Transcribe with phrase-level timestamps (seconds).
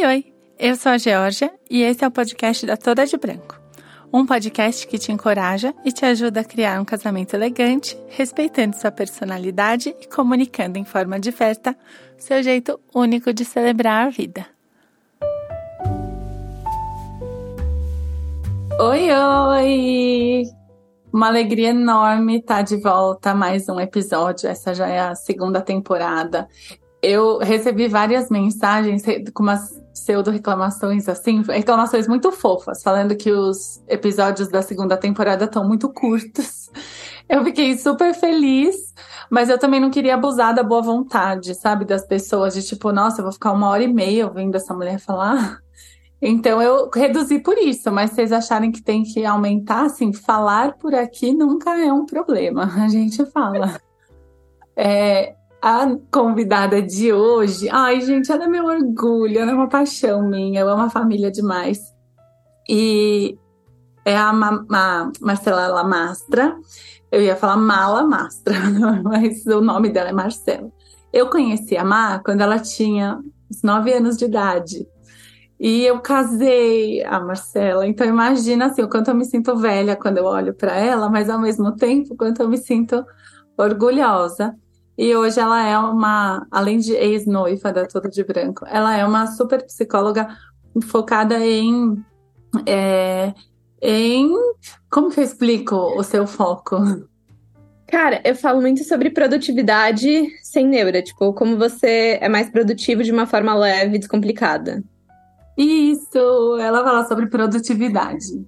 [0.00, 0.24] Oi, oi!
[0.58, 3.60] Eu sou a Georgia e esse é o podcast da Toda de Branco.
[4.10, 8.90] Um podcast que te encoraja e te ajuda a criar um casamento elegante, respeitando sua
[8.90, 11.76] personalidade e comunicando em forma diversa
[12.16, 14.46] seu jeito único de celebrar a vida.
[18.80, 20.44] Oi, oi!
[21.12, 24.48] Uma alegria enorme estar de volta mais um episódio.
[24.48, 26.48] Essa já é a segunda temporada
[27.02, 34.48] eu recebi várias mensagens com umas pseudo-reclamações assim, reclamações muito fofas, falando que os episódios
[34.48, 36.70] da segunda temporada estão muito curtos.
[37.28, 38.92] Eu fiquei super feliz,
[39.30, 43.20] mas eu também não queria abusar da boa vontade, sabe, das pessoas, de tipo, nossa,
[43.20, 45.58] eu vou ficar uma hora e meia ouvindo essa mulher falar.
[46.22, 50.94] Então eu reduzi por isso, mas vocês acharem que tem que aumentar, assim, falar por
[50.94, 53.80] aqui nunca é um problema, a gente fala.
[54.76, 60.26] É, a convidada de hoje, ai, gente, ela é meu orgulho, ela é uma paixão
[60.26, 61.78] minha, eu amo a família demais.
[62.68, 63.38] E
[64.04, 66.56] é a Ma Ma Marcela Lamastra.
[67.10, 68.54] Eu ia falar Mala Mastra,
[69.02, 70.70] mas o nome dela é Marcela.
[71.12, 73.18] Eu conheci a Ma quando ela tinha
[73.50, 74.86] uns 9 anos de idade.
[75.58, 77.86] E eu casei a Marcela.
[77.86, 81.28] Então imagina assim, o quanto eu me sinto velha quando eu olho para ela, mas
[81.28, 83.04] ao mesmo tempo, quanto eu me sinto
[83.58, 84.54] orgulhosa.
[85.00, 89.28] E hoje ela é uma, além de ex-noiva da Tudo de Branco, ela é uma
[89.28, 90.28] super psicóloga
[90.82, 91.96] focada em.
[92.66, 93.32] É,
[93.80, 94.30] em.
[94.90, 96.76] Como que eu explico o seu foco?
[97.88, 103.10] Cara, eu falo muito sobre produtividade sem neura, tipo, como você é mais produtivo de
[103.10, 104.84] uma forma leve e descomplicada.
[105.56, 108.46] Isso, ela fala sobre produtividade.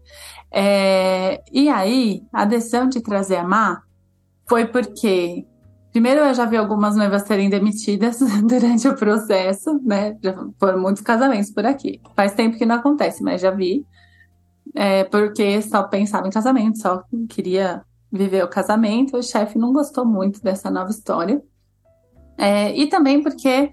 [0.53, 3.81] É, e aí, a decisão de trazer a Má
[4.47, 5.47] foi porque
[5.93, 10.17] Primeiro, eu já vi algumas noivas serem demitidas durante o processo, né?
[10.23, 12.01] Já foram muitos casamentos por aqui.
[12.17, 13.87] Faz tempo que não acontece, mas já vi.
[14.75, 19.19] É, porque só pensava em casamento, só queria viver o casamento.
[19.19, 21.43] O chefe não gostou muito dessa nova história.
[22.39, 23.71] É, e também porque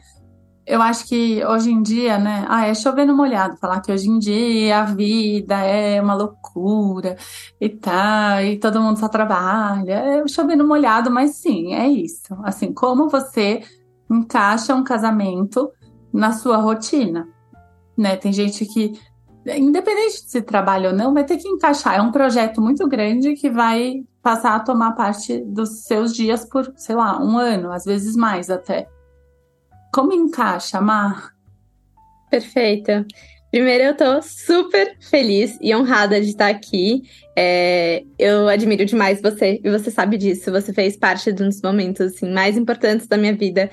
[0.70, 2.46] eu acho que hoje em dia, né?
[2.48, 7.18] Ah, é chover no molhado falar que hoje em dia a vida é uma loucura
[7.60, 9.94] e tá, e todo mundo só trabalha.
[9.94, 12.38] É chover no molhado, mas sim, é isso.
[12.44, 13.64] Assim, como você
[14.12, 15.72] encaixa um casamento
[16.14, 17.28] na sua rotina,
[17.98, 18.16] né?
[18.16, 18.94] Tem gente que,
[19.48, 21.96] independente de se trabalha ou não, vai ter que encaixar.
[21.96, 26.72] É um projeto muito grande que vai passar a tomar parte dos seus dias por,
[26.76, 28.88] sei lá, um ano, às vezes mais até.
[29.94, 31.34] Como encaixa, Mar?
[32.30, 33.06] Perfeita.
[33.52, 37.02] Primeiro, eu tô super feliz e honrada de estar aqui.
[37.36, 40.52] É, eu admiro demais você, e você sabe disso.
[40.52, 43.72] Você fez parte de um dos momentos assim, mais importantes da minha vida.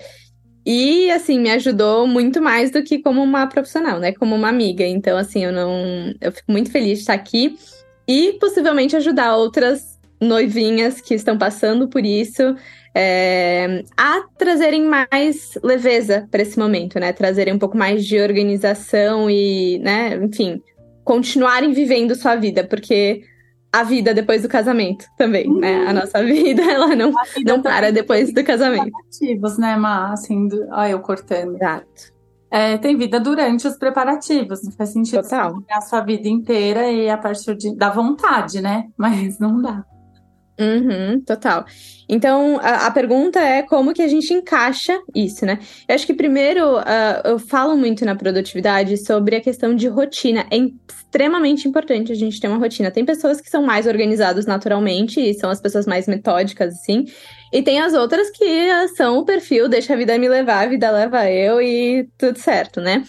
[0.65, 4.13] E, assim, me ajudou muito mais do que como uma profissional, né?
[4.13, 4.85] Como uma amiga.
[4.85, 6.13] Então, assim, eu não.
[6.21, 7.57] Eu fico muito feliz de estar aqui
[8.09, 12.57] e possivelmente ajudar outras noivinhas que estão passando por isso
[12.99, 17.13] é, a trazerem mais leveza para esse momento, né?
[17.13, 20.63] Trazerem um pouco mais de organização e, né, enfim,
[21.05, 23.21] continuarem vivendo sua vida, porque
[23.71, 25.61] a vida depois do casamento também, uhum.
[25.61, 25.87] né?
[25.87, 28.91] A nossa vida, ela não, vida não para depois do casamento.
[28.91, 30.15] Preparativos, né, Má?
[30.15, 30.67] Assim, do...
[30.71, 31.57] Olha eu cortando.
[31.57, 32.17] Exato.
[32.51, 35.55] É, tem vida durante os preparativos, não faz sentido Total.
[35.71, 38.89] a sua vida inteira e a partir de, da vontade, né?
[38.97, 39.85] Mas não dá.
[40.59, 41.67] Uhum, total.
[42.09, 45.59] Então, a, a, pergunta é como que a gente encaixa isso, né?
[45.87, 50.47] Eu acho que primeiro, uh, eu falo muito na produtividade sobre a questão de rotina.
[50.51, 52.91] É extremamente importante a gente ter uma rotina.
[52.91, 57.05] Tem pessoas que são mais organizadas naturalmente e são as pessoas mais metódicas, assim.
[57.53, 60.91] E tem as outras que são o perfil, deixa a vida me levar, a vida
[60.91, 63.05] leva eu e tudo certo, né?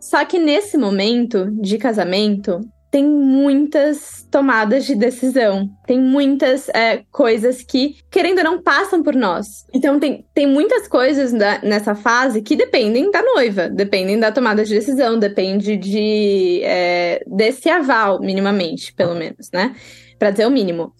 [0.00, 2.60] Só que nesse momento de casamento,
[2.94, 9.16] tem muitas tomadas de decisão, tem muitas é, coisas que, querendo ou não, passam por
[9.16, 9.66] nós.
[9.74, 14.64] Então, tem, tem muitas coisas da, nessa fase que dependem da noiva, dependem da tomada
[14.64, 19.74] de decisão, depende de, é, desse aval, minimamente, pelo menos, né?
[20.16, 20.92] Pra dizer o mínimo.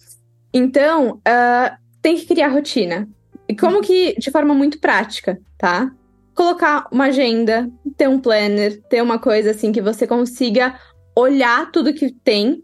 [0.53, 3.07] Então, uh, tem que criar rotina.
[3.47, 5.89] E como que, de forma muito prática, tá?
[6.35, 10.75] Colocar uma agenda, ter um planner, ter uma coisa assim que você consiga
[11.15, 12.63] olhar tudo que tem,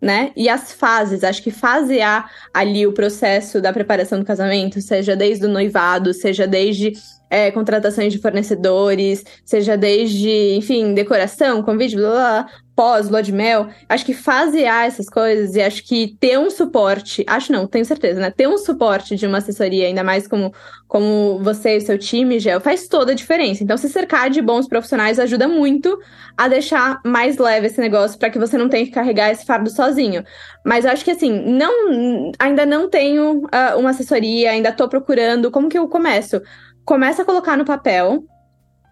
[0.00, 0.32] né?
[0.36, 5.46] E as fases, acho que fasear ali o processo da preparação do casamento, seja desde
[5.46, 6.92] o noivado, seja desde
[7.30, 13.68] é, contratações de fornecedores, seja desde, enfim, decoração, convite, blá, blá, pós, lua de mel.
[13.88, 18.20] Acho que fasear essas coisas e acho que ter um suporte, acho não, tenho certeza,
[18.20, 18.30] né?
[18.30, 20.52] Ter um suporte de uma assessoria, ainda mais como,
[20.86, 23.62] como você e seu time, Gel, faz toda a diferença.
[23.62, 25.98] Então, se cercar de bons profissionais ajuda muito
[26.36, 29.70] a deixar mais leve esse negócio para que você não tenha que carregar esse fardo
[29.70, 30.24] sozinho.
[30.64, 35.50] Mas acho que assim, não, ainda não tenho uh, uma assessoria, ainda estou procurando.
[35.50, 36.40] Como que eu começo?
[36.84, 38.24] Começa a colocar no papel,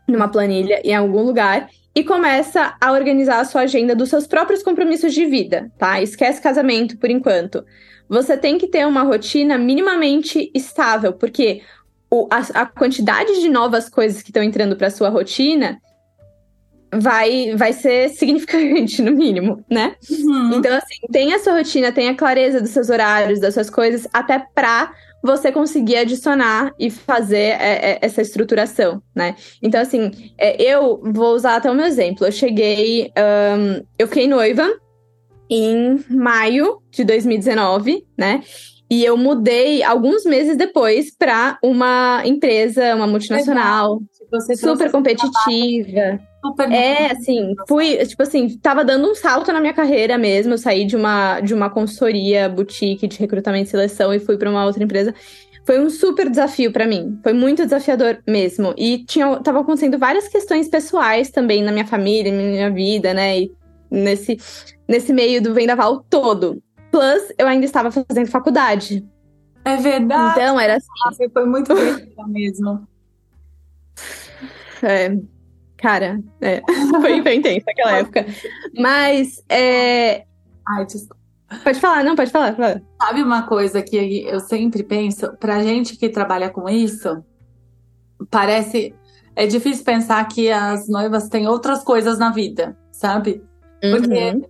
[0.09, 4.63] numa planilha, em algum lugar, e começa a organizar a sua agenda dos seus próprios
[4.63, 6.01] compromissos de vida, tá?
[6.01, 7.65] Esquece casamento por enquanto.
[8.09, 11.63] Você tem que ter uma rotina minimamente estável, porque
[12.11, 15.81] o, a, a quantidade de novas coisas que estão entrando para sua rotina
[16.95, 19.97] vai, vai ser significante, no mínimo, né?
[20.11, 20.55] Uhum.
[20.55, 24.39] Então, assim, tenha a sua rotina, tenha clareza dos seus horários, das suas coisas, até
[24.55, 29.37] pra você conseguir adicionar e fazer é, é, essa estruturação, né?
[29.63, 32.27] Então, assim, é, eu vou usar até o meu exemplo.
[32.27, 34.69] Eu cheguei, um, eu fiquei noiva
[35.49, 38.43] em maio de 2019, né?
[38.93, 44.03] E eu mudei alguns meses depois para uma empresa, uma multinacional,
[44.55, 46.21] super competitiva.
[46.45, 50.53] Super é, assim, fui, tipo assim, tava dando um salto na minha carreira mesmo.
[50.53, 54.51] Eu saí de uma, de uma consultoria boutique de recrutamento e seleção e fui para
[54.51, 55.15] uma outra empresa.
[55.65, 57.19] Foi um super desafio para mim.
[57.23, 58.75] Foi muito desafiador mesmo.
[58.77, 63.41] E tinha, tava acontecendo várias questões pessoais também na minha família, na minha vida, né?
[63.41, 63.53] E
[63.91, 64.37] nesse,
[64.87, 66.63] nesse meio do vendaval todo.
[66.93, 69.05] Plus, eu ainda estava fazendo faculdade.
[69.65, 70.39] É verdade.
[70.39, 70.87] Então, era assim.
[71.05, 72.87] Nossa, foi muito bem mesmo.
[74.83, 75.17] É,
[75.83, 76.63] Cara, é,
[77.03, 78.25] foi bem intenso naquela época.
[78.79, 80.25] Mas, é...
[80.69, 81.21] Ai, desculpa.
[81.65, 82.81] Pode falar, não, pode falar, fala.
[83.03, 85.37] Sabe uma coisa que eu sempre penso?
[85.39, 87.23] Pra gente que trabalha com isso,
[88.31, 88.95] parece...
[89.35, 93.43] É difícil pensar que as noivas têm outras coisas na vida, sabe?
[93.81, 94.45] Porque uhum.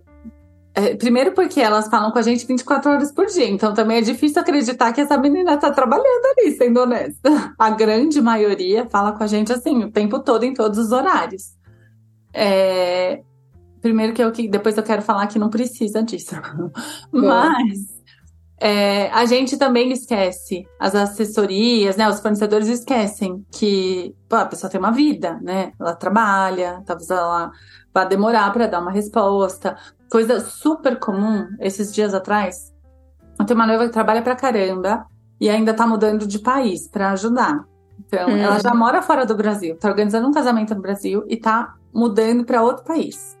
[0.75, 4.01] É, primeiro porque elas falam com a gente 24 horas por dia, então também é
[4.01, 7.53] difícil acreditar que essa menina tá trabalhando ali, sendo honesta.
[7.59, 11.53] A grande maioria fala com a gente assim, o tempo todo, em todos os horários.
[12.33, 13.21] É,
[13.81, 16.35] primeiro que eu que depois eu quero falar que não precisa disso.
[17.11, 17.93] Mas
[18.59, 22.07] é, a gente também esquece, as assessorias, né?
[22.07, 25.73] Os fornecedores esquecem que pô, a pessoa tem uma vida, né?
[25.77, 27.51] Ela trabalha, talvez ela
[27.93, 29.77] vá demorar para dar uma resposta.
[30.13, 32.71] Coisa super comum, esses dias atrás,
[33.39, 35.07] eu tenho uma noiva que trabalha pra caramba
[35.41, 37.65] e ainda tá mudando de país para ajudar.
[37.99, 38.37] Então, hum.
[38.37, 42.45] ela já mora fora do Brasil, tá organizando um casamento no Brasil e tá mudando
[42.45, 43.35] para outro país.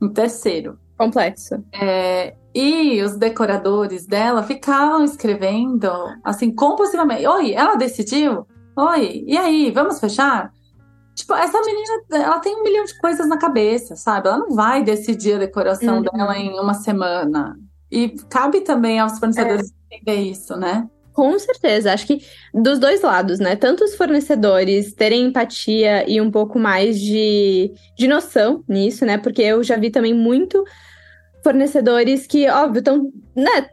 [0.00, 0.78] Um terceiro.
[0.96, 1.62] Complexo.
[1.74, 5.90] É, e os decoradores dela ficavam escrevendo,
[6.24, 8.46] assim, compulsivamente: Oi, ela decidiu?
[8.74, 10.54] Oi, e aí, vamos fechar?
[11.18, 14.28] Tipo, essa menina, ela tem um milhão de coisas na cabeça, sabe?
[14.28, 16.02] Ela não vai decidir a decoração uhum.
[16.02, 17.58] dela em uma semana.
[17.90, 19.96] E cabe também aos fornecedores é.
[19.96, 20.86] entender isso, né?
[21.12, 22.24] Com certeza, acho que
[22.54, 23.56] dos dois lados, né?
[23.56, 29.18] Tanto os fornecedores terem empatia e um pouco mais de, de noção nisso, né?
[29.18, 30.64] Porque eu já vi também muito
[31.42, 33.68] fornecedores que, óbvio, estão, né?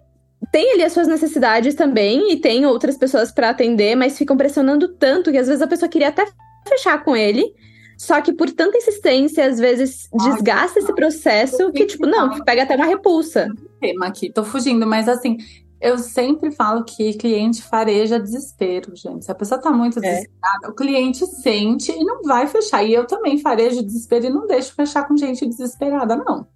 [0.52, 4.88] Tem ali as suas necessidades também e tem outras pessoas para atender, mas ficam pressionando
[4.96, 6.26] tanto que às vezes a pessoa queria até
[6.68, 7.54] fechar com ele.
[7.98, 12.76] Só que por tanta insistência, às vezes desgasta esse processo que, tipo, não, pega até
[12.76, 13.48] uma repulsa.
[13.80, 15.38] Tema aqui, tô fugindo, mas assim,
[15.80, 19.26] eu sempre falo que cliente fareja desespero, gente.
[19.26, 20.02] Se a pessoa tá muito é.
[20.02, 22.84] desesperada, o cliente sente e não vai fechar.
[22.84, 26.48] E eu também farejo desespero e não deixo fechar com gente desesperada, não.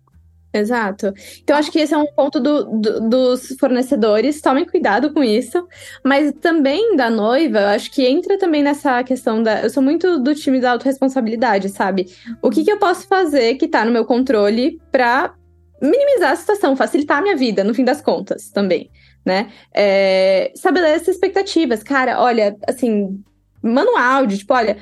[0.51, 1.13] Exato.
[1.43, 5.67] Então, acho que esse é um ponto do, do, dos fornecedores, tomem cuidado com isso.
[6.03, 9.61] Mas também da noiva, acho que entra também nessa questão da.
[9.61, 12.07] Eu sou muito do time da autorresponsabilidade, sabe?
[12.41, 15.35] O que, que eu posso fazer que tá no meu controle pra
[15.81, 18.89] minimizar a situação, facilitar a minha vida, no fim das contas, também,
[19.23, 19.51] né?
[19.71, 21.83] É, estabelecer expectativas.
[21.83, 23.23] Cara, olha, assim,
[23.63, 24.77] um áudio, tipo, olha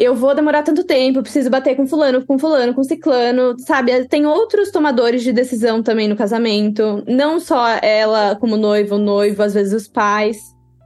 [0.00, 4.06] eu vou demorar tanto tempo, preciso bater com fulano, com fulano, com ciclano, sabe?
[4.06, 9.42] Tem outros tomadores de decisão também no casamento, não só ela como noiva, o noivo,
[9.42, 10.38] às vezes os pais.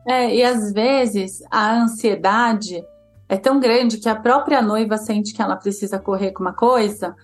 [0.09, 2.83] É, e às vezes a ansiedade
[3.28, 7.14] é tão grande que a própria noiva sente que ela precisa correr com uma coisa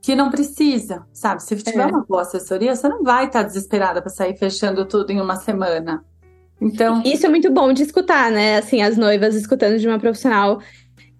[0.00, 1.42] que não precisa, sabe?
[1.42, 1.86] Se tiver é.
[1.86, 6.04] uma boa assessoria, você não vai estar desesperada para sair fechando tudo em uma semana.
[6.60, 8.58] Então, isso é muito bom de escutar, né?
[8.58, 10.60] Assim, as noivas escutando de uma profissional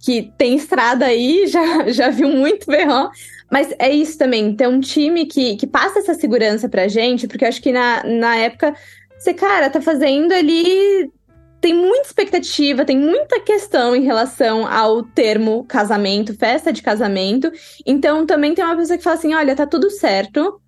[0.04, 3.11] que tem estrada aí, já, já viu muito berrão.
[3.50, 7.44] Mas é isso também, ter um time que, que passa essa segurança pra gente, porque
[7.44, 8.75] eu acho que na, na época,
[9.18, 11.11] você, cara, tá fazendo ali
[11.61, 17.50] tem muita expectativa, tem muita questão em relação ao termo casamento, festa de casamento.
[17.87, 20.61] Então também tem uma pessoa que fala assim: olha, tá tudo certo,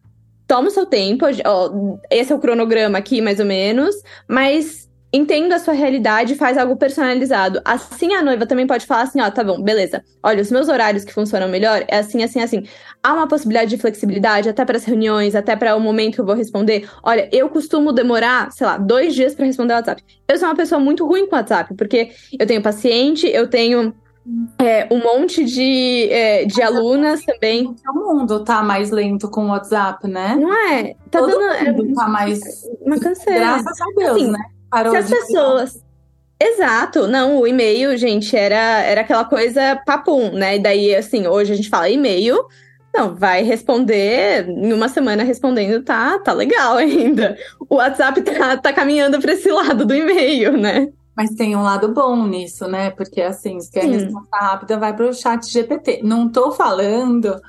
[0.47, 3.95] toma o seu tempo, ó, esse é o cronograma aqui, mais ou menos,
[4.27, 4.86] mas
[5.17, 7.61] entenda a sua realidade e faz algo personalizado.
[7.65, 10.05] Assim a noiva também pode falar assim, ó, tá bom, beleza.
[10.23, 12.65] Olha, os meus horários que funcionam melhor é assim, assim, assim.
[13.03, 16.27] Há uma possibilidade de flexibilidade até para as reuniões, até para o momento que eu
[16.27, 16.89] vou responder.
[17.03, 20.03] Olha, eu costumo demorar, sei lá, dois dias para responder o WhatsApp.
[20.29, 23.95] Eu sou uma pessoa muito ruim com o WhatsApp, porque eu tenho paciente, eu tenho
[24.59, 27.75] é, um monte de, é, de alunas também.
[27.89, 30.37] O mundo tá mais lento com o WhatsApp, né?
[30.37, 30.95] Não é?
[31.11, 31.85] Tá Todo dando.
[31.85, 32.41] Mundo tá mais.
[32.81, 33.39] Uma canseira.
[33.39, 34.56] Graças a Deus, assim, né?
[34.77, 35.83] Parou se as pessoas.
[36.39, 40.57] Exato, não, o e-mail, gente, era, era aquela coisa papum, né?
[40.57, 42.45] E daí, assim, hoje a gente fala e-mail,
[42.95, 47.39] não, vai responder em uma semana respondendo, tá, tá legal ainda.
[47.71, 50.89] O WhatsApp tá, tá caminhando para esse lado do e-mail, né?
[51.17, 52.91] Mas tem um lado bom nisso, né?
[52.91, 53.93] Porque assim, se quer Sim.
[53.93, 56.03] resposta rápida, vai para o chat GPT.
[56.05, 57.41] Não tô falando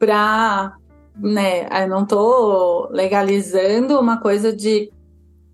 [0.00, 0.72] pra,
[1.16, 1.84] né?
[1.84, 4.90] Eu não tô legalizando uma coisa de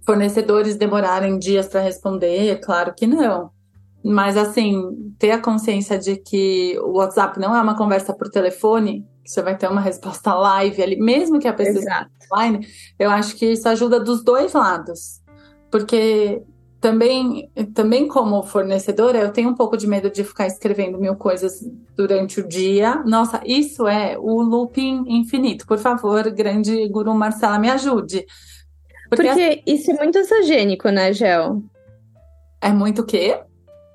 [0.08, 3.50] fornecedores demorarem dias para responder, claro que não.
[4.02, 9.06] Mas assim, ter a consciência de que o WhatsApp não é uma conversa por telefone,
[9.22, 12.66] que você vai ter uma resposta live ali, mesmo que a pessoa esteja online,
[12.98, 15.20] eu acho que isso ajuda dos dois lados.
[15.70, 16.42] Porque
[16.80, 21.60] também, também como fornecedora, eu tenho um pouco de medo de ficar escrevendo mil coisas
[21.94, 23.02] durante o dia.
[23.04, 25.66] Nossa, isso é o looping infinito.
[25.66, 28.24] Por favor, grande guru Marcela, me ajude.
[29.08, 31.62] Porque, Porque isso é muito ansiogênico, né, Gel?
[32.60, 33.40] É muito o quê?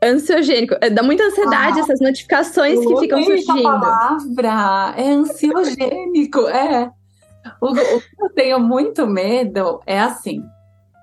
[0.04, 0.76] Ansiogênico.
[0.82, 3.68] É, dá muita ansiedade ah, essas notificações que ficam surgindo.
[3.68, 6.92] A palavra é ansiogênico, é.
[7.62, 10.44] O, o que eu tenho muito medo é assim,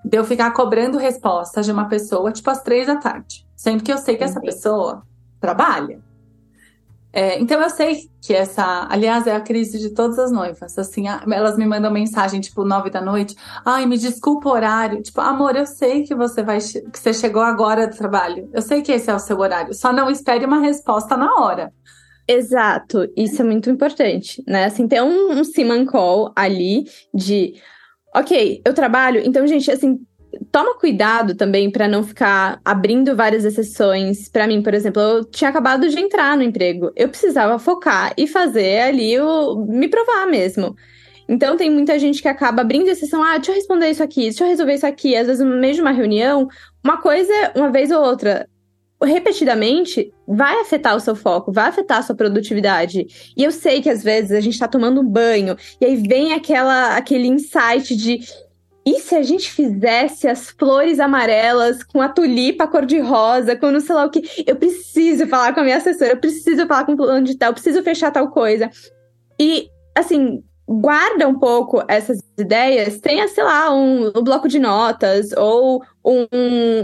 [0.04, 3.46] de eu ficar cobrando respostas de uma pessoa, tipo, às três da tarde.
[3.54, 5.02] Sendo que eu sei que essa pessoa
[5.40, 6.00] trabalha.
[7.12, 10.78] É, então eu sei que essa, aliás, é a crise de todas as noivas.
[10.78, 13.34] Assim, elas me mandam mensagem tipo nove da noite.
[13.64, 15.02] Ai, me desculpa o horário.
[15.02, 18.48] Tipo, amor, eu sei que você vai, que você chegou agora do trabalho.
[18.52, 19.74] Eu sei que esse é o seu horário.
[19.74, 21.72] Só não espere uma resposta na hora.
[22.28, 24.66] Exato, isso é muito importante, né?
[24.66, 27.54] Assim, ter um, um Siman Call ali de,
[28.14, 29.98] ok, eu trabalho, então, gente, assim,
[30.50, 34.28] toma cuidado também para não ficar abrindo várias exceções.
[34.28, 36.90] Para mim, por exemplo, eu tinha acabado de entrar no emprego.
[36.96, 40.74] Eu precisava focar e fazer ali o me provar mesmo.
[41.28, 44.42] Então tem muita gente que acaba abrindo exceção, ah, deixa eu responder isso aqui, deixa
[44.42, 45.14] eu resolver isso aqui.
[45.14, 46.48] Às vezes, no meio de uma reunião,
[46.82, 48.48] uma coisa, uma vez ou outra,
[49.00, 53.06] repetidamente, vai afetar o seu foco, vai afetar a sua produtividade.
[53.36, 56.32] E eu sei que às vezes a gente tá tomando um banho, e aí vem
[56.32, 58.20] aquela, aquele insight de
[58.84, 63.94] e se a gente fizesse as flores amarelas com a tulipa cor-de-rosa, com não sei
[63.94, 64.22] lá o que?
[64.46, 67.50] Eu preciso falar com a minha assessora, eu preciso falar com o plano de tal,
[67.50, 68.70] eu preciso fechar tal coisa.
[69.38, 75.32] E, assim, guarda um pouco essas ideias, tenha, sei lá, um, um bloco de notas
[75.36, 76.26] ou um,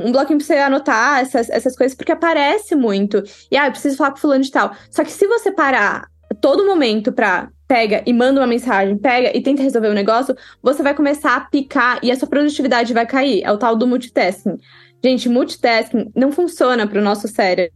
[0.06, 3.22] um, bloquinho pra você anotar essas, essas coisas, porque aparece muito.
[3.50, 4.74] E, ah, eu preciso falar com fulano de tal.
[4.90, 6.08] Só que se você parar
[6.40, 10.36] todo momento pra pega e manda uma mensagem, pega e tenta resolver o um negócio,
[10.62, 13.42] você vai começar a picar e a sua produtividade vai cair.
[13.44, 14.58] É o tal do multitasking.
[15.04, 17.72] Gente, multitasking não funciona para o nosso cérebro,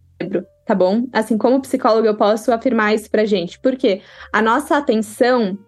[0.66, 1.06] tá bom?
[1.12, 3.58] Assim, como psicólogo, eu posso afirmar isso pra gente.
[3.60, 4.00] Porque
[4.32, 5.58] a nossa atenção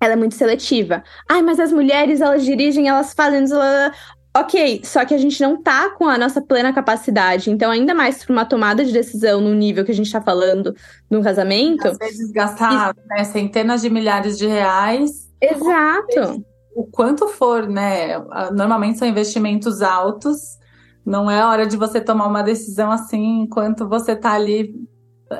[0.00, 1.02] ela é muito seletiva.
[1.28, 3.44] Ai, mas as mulheres, elas dirigem, elas fazem.
[4.36, 7.52] Ok, só que a gente não tá com a nossa plena capacidade.
[7.52, 10.74] Então, ainda mais para uma tomada de decisão no nível que a gente tá falando
[11.08, 11.86] no casamento.
[11.86, 15.30] Às vezes gastar né, centenas de milhares de reais.
[15.40, 16.44] Exato.
[16.74, 18.18] O quanto for, né?
[18.52, 20.38] Normalmente são investimentos altos.
[21.06, 24.74] Não é hora de você tomar uma decisão assim enquanto você tá ali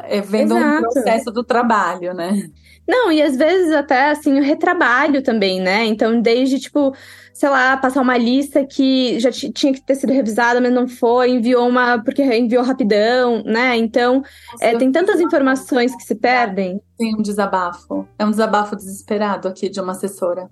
[0.05, 0.77] é, vendo Exato.
[0.77, 2.51] um processo do trabalho, né?
[2.87, 5.85] Não, e às vezes até assim, o retrabalho também, né?
[5.87, 6.95] Então, desde tipo
[7.35, 11.31] sei lá, passar uma lista que já tinha que ter sido revisada, mas não foi,
[11.31, 13.77] enviou uma porque enviou rapidão, né?
[13.77, 14.23] Então,
[14.61, 16.81] é, tem tantas informações que se perdem.
[16.97, 18.07] Tem um desabafo.
[18.17, 20.49] É um desabafo desesperado aqui de uma assessora.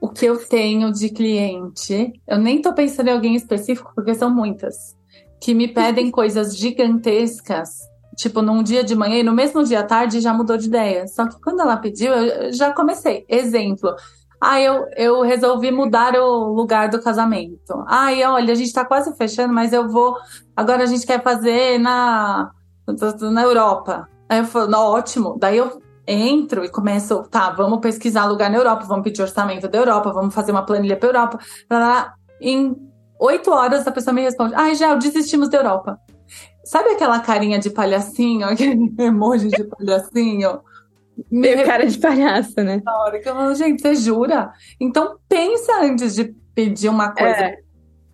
[0.00, 4.34] O que eu tenho de cliente, eu nem tô pensando em alguém específico, porque são
[4.34, 4.96] muitas,
[5.38, 7.87] que me pedem coisas gigantescas
[8.18, 11.06] tipo, num dia de manhã e no mesmo dia à tarde já mudou de ideia.
[11.06, 13.24] Só que quando ela pediu, eu já comecei.
[13.28, 13.94] Exemplo,
[14.40, 17.84] ah, eu, eu resolvi mudar o lugar do casamento.
[17.86, 20.16] Ai, olha, a gente tá quase fechando, mas eu vou.
[20.56, 22.50] Agora a gente quer fazer na,
[23.32, 24.08] na Europa.
[24.28, 25.36] Aí eu falo, ótimo.
[25.38, 29.78] Daí eu entro e começo, tá, vamos pesquisar lugar na Europa, vamos pedir orçamento da
[29.78, 31.38] Europa, vamos fazer uma planilha para Europa.
[32.40, 32.74] Em
[33.20, 35.98] oito horas a pessoa me responde: Ai, já desistimos da Europa.
[36.68, 40.60] Sabe aquela carinha de palhacinho, aquele emoji de palhacinho?
[41.30, 42.82] Meio cara de palhaço, né?
[42.84, 44.52] Na hora que eu falo, gente, você jura?
[44.78, 47.58] Então pensa antes de pedir uma coisa é.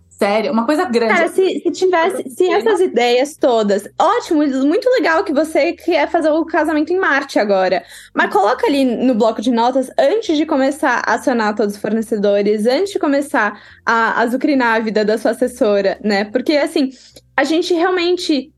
[0.08, 1.14] séria, uma coisa grande.
[1.14, 6.30] Cara, se, se tivesse, se essas ideias todas, ótimo, muito legal que você quer fazer
[6.30, 7.82] o casamento em Marte agora.
[8.14, 12.66] Mas coloca ali no bloco de notas antes de começar a acionar todos os fornecedores,
[12.66, 16.24] antes de começar a azucrinar a vida da sua assessora, né?
[16.24, 16.90] Porque assim,
[17.36, 18.52] a gente realmente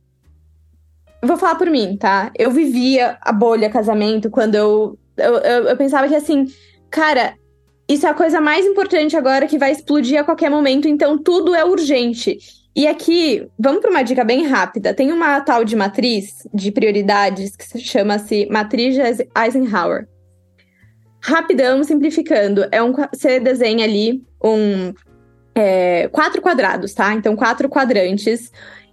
[1.23, 2.31] vou falar por mim, tá?
[2.39, 6.47] Eu vivia a bolha casamento quando eu, eu, eu, eu pensava que assim,
[6.91, 7.35] cara,
[7.89, 11.55] isso é a coisa mais importante agora que vai explodir a qualquer momento, então tudo
[11.55, 12.39] é urgente.
[12.75, 14.93] E aqui, vamos para uma dica bem rápida.
[14.93, 18.99] Tem uma tal de matriz de prioridades que chama-se Matriz
[19.35, 20.07] Eisenhower.
[21.23, 24.93] Rapidão, simplificando, é um, você desenha ali um
[25.57, 27.15] é, quatro quadrados, tá?
[27.15, 28.53] Então, quatro quadrantes.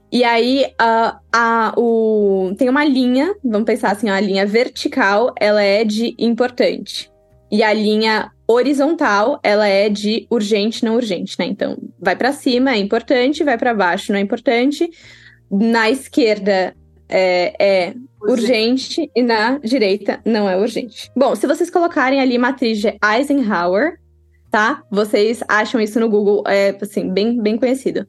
[0.09, 5.61] E aí, uh, a, o, tem uma linha, vamos pensar assim, a linha vertical, ela
[5.61, 7.11] é de importante.
[7.51, 11.45] E a linha horizontal, ela é de urgente, não urgente, né?
[11.45, 14.89] Então, vai para cima é importante, vai para baixo não é importante.
[15.51, 16.75] Na esquerda
[17.09, 19.01] é, é urgente.
[19.01, 21.11] urgente e na direita não é urgente.
[21.15, 23.97] Bom, se vocês colocarem ali matriz de Eisenhower,
[24.53, 24.83] tá?
[24.91, 28.05] Vocês acham isso no Google, é assim, bem, bem conhecido.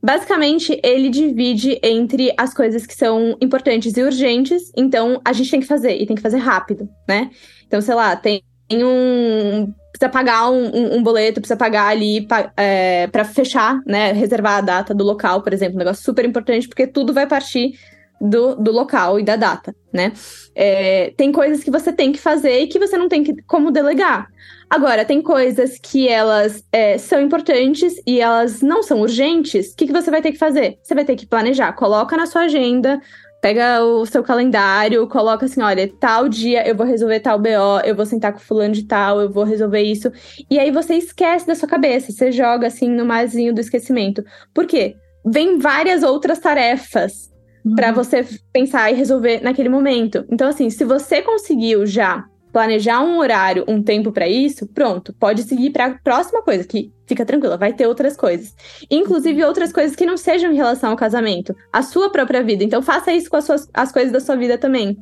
[0.00, 5.58] Basicamente, ele divide entre as coisas que são importantes e urgentes, então a gente tem
[5.58, 7.30] que fazer, e tem que fazer rápido, né?
[7.66, 9.74] Então, sei lá, tem um.
[9.90, 12.24] Precisa pagar um, um, um boleto, precisa pagar ali
[12.56, 14.12] é, para fechar, né?
[14.12, 15.74] Reservar a data do local, por exemplo.
[15.74, 17.72] Um negócio super importante, porque tudo vai partir
[18.20, 20.12] do, do local e da data, né?
[20.54, 23.72] É, tem coisas que você tem que fazer e que você não tem que, como
[23.72, 24.28] delegar.
[24.70, 29.72] Agora, tem coisas que elas é, são importantes e elas não são urgentes.
[29.72, 30.78] O que, que você vai ter que fazer?
[30.82, 31.72] Você vai ter que planejar.
[31.72, 33.00] Coloca na sua agenda,
[33.40, 37.94] pega o seu calendário, coloca assim: olha, tal dia eu vou resolver tal BO, eu
[37.94, 40.12] vou sentar com fulano de tal, eu vou resolver isso.
[40.50, 44.22] E aí você esquece da sua cabeça, você joga assim no marzinho do esquecimento.
[44.54, 44.96] Por quê?
[45.24, 47.30] Vem várias outras tarefas
[47.64, 47.74] uhum.
[47.74, 50.24] para você pensar e resolver naquele momento.
[50.30, 55.42] Então, assim, se você conseguiu já planejar um horário, um tempo para isso, pronto, pode
[55.42, 58.54] seguir para a próxima coisa, que fica tranquila, vai ter outras coisas.
[58.90, 62.64] Inclusive outras coisas que não sejam em relação ao casamento, a sua própria vida.
[62.64, 64.96] Então faça isso com as, suas, as coisas da sua vida também.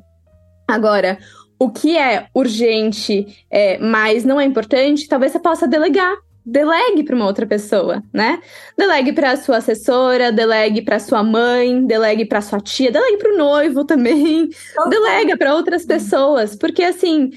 [0.68, 1.18] Agora,
[1.58, 6.14] o que é urgente, é, mas não é importante, talvez você possa delegar.
[6.48, 8.40] Delegue para uma outra pessoa, né?
[8.78, 13.36] Delegue para sua assessora, delegue para sua mãe, delegue para sua tia, delegue para o
[13.36, 14.48] noivo também.
[14.88, 17.30] Delega para outras pessoas, porque assim,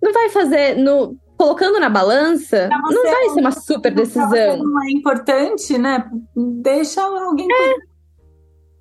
[0.00, 4.58] não vai fazer no colocando na balança, não vai ser uma super decisão.
[4.58, 6.08] Não é importante, né?
[6.36, 7.92] Deixa alguém é.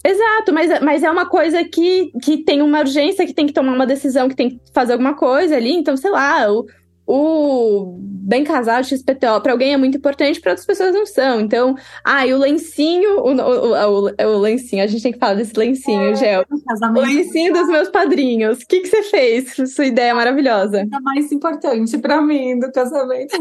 [0.04, 3.74] Exato, mas, mas é uma coisa que, que tem uma urgência, que tem que tomar
[3.74, 5.72] uma decisão, que tem que fazer alguma coisa ali.
[5.72, 6.66] Então, sei lá, o,
[7.14, 11.42] o bem casado XPTO para alguém é muito importante, para outras pessoas não são.
[11.42, 15.34] Então, ah, e o lencinho, o, o, o, o, lencinho, a gente tem que falar
[15.34, 16.46] desse lencinho, é, Gel.
[16.50, 18.60] O lencinho dos meus padrinhos.
[18.60, 19.74] O que, que você fez?
[19.74, 20.80] Sua ideia é maravilhosa.
[20.80, 23.36] É mais importante para mim do casamento.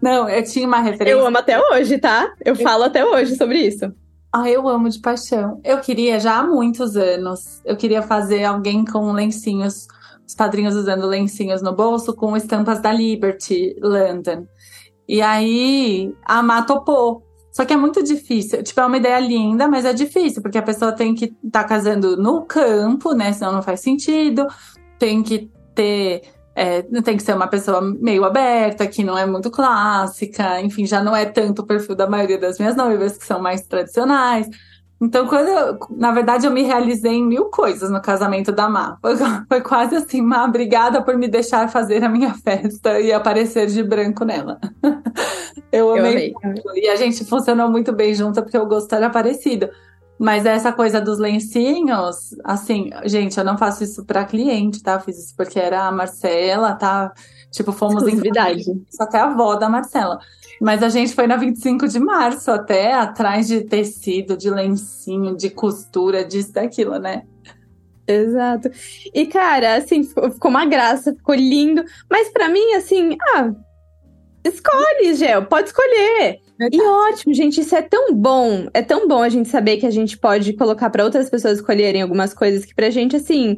[0.00, 1.12] Não, eu tinha uma referência.
[1.12, 2.32] Eu amo até hoje, tá?
[2.42, 3.92] Eu, eu falo até hoje sobre isso.
[4.32, 5.60] Ah, eu amo de paixão.
[5.62, 7.60] Eu queria já há muitos anos.
[7.64, 9.86] Eu queria fazer alguém com lencinhos
[10.30, 14.46] os padrinhos usando lencinhos no bolso com estampas da Liberty London.
[15.08, 17.26] E aí a Má topou.
[17.50, 18.62] Só que é muito difícil.
[18.62, 21.64] Tipo, é uma ideia linda, mas é difícil, porque a pessoa tem que estar tá
[21.64, 23.32] casando no campo, né?
[23.32, 24.46] Senão não faz sentido.
[25.00, 26.22] Tem que ter.
[26.54, 31.02] É, tem que ser uma pessoa meio aberta, que não é muito clássica, enfim, já
[31.02, 34.46] não é tanto o perfil da maioria das minhas noivas, que são mais tradicionais.
[35.00, 38.98] Então, quando eu, na verdade, eu me realizei em mil coisas no casamento da Má.
[39.00, 39.16] Foi,
[39.48, 43.82] foi, quase assim, Má, obrigada por me deixar fazer a minha festa e aparecer de
[43.82, 44.60] branco nela.
[45.72, 46.34] eu amei.
[46.42, 46.84] Eu amei.
[46.84, 49.70] E a gente funcionou muito bem junto porque o gosto era parecido.
[50.18, 55.00] Mas essa coisa dos lencinhos, assim, gente, eu não faço isso para cliente, tá?
[55.00, 57.10] fiz isso porque era a Marcela, tá?
[57.50, 58.20] Tipo, fomos em
[58.56, 60.18] Isso até a avó da Marcela.
[60.60, 65.50] Mas a gente foi na 25 de março até, atrás de tecido, de lencinho, de
[65.50, 67.22] costura, disso, daquilo, né?
[68.06, 68.70] Exato.
[69.14, 71.82] E, cara, assim, ficou uma graça, ficou lindo.
[72.10, 73.52] Mas para mim, assim, ah,
[74.44, 76.40] escolhe, Gel, pode escolher.
[76.58, 76.76] Verdade.
[76.76, 78.68] E ótimo, gente, isso é tão bom.
[78.74, 82.02] É tão bom a gente saber que a gente pode colocar para outras pessoas escolherem
[82.02, 83.56] algumas coisas que pra gente, assim,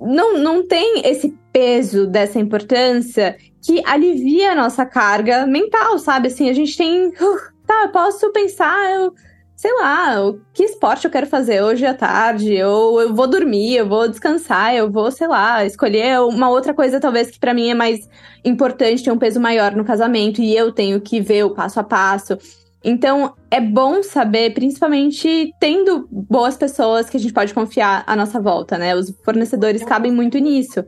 [0.00, 6.28] não, não tem esse peso dessa importância que alivia a nossa carga mental, sabe?
[6.28, 7.08] Assim, a gente tem.
[7.08, 9.12] Uh, tá, eu posso pensar, eu,
[9.56, 13.76] sei lá, o que esporte eu quero fazer hoje à tarde, ou eu vou dormir,
[13.76, 17.68] eu vou descansar, eu vou, sei lá, escolher uma outra coisa talvez que para mim
[17.70, 18.08] é mais
[18.44, 21.84] importante, tem um peso maior no casamento e eu tenho que ver o passo a
[21.84, 22.38] passo.
[22.84, 28.40] Então, é bom saber, principalmente tendo boas pessoas que a gente pode confiar à nossa
[28.40, 28.94] volta, né?
[28.94, 30.84] Os fornecedores cabem muito nisso.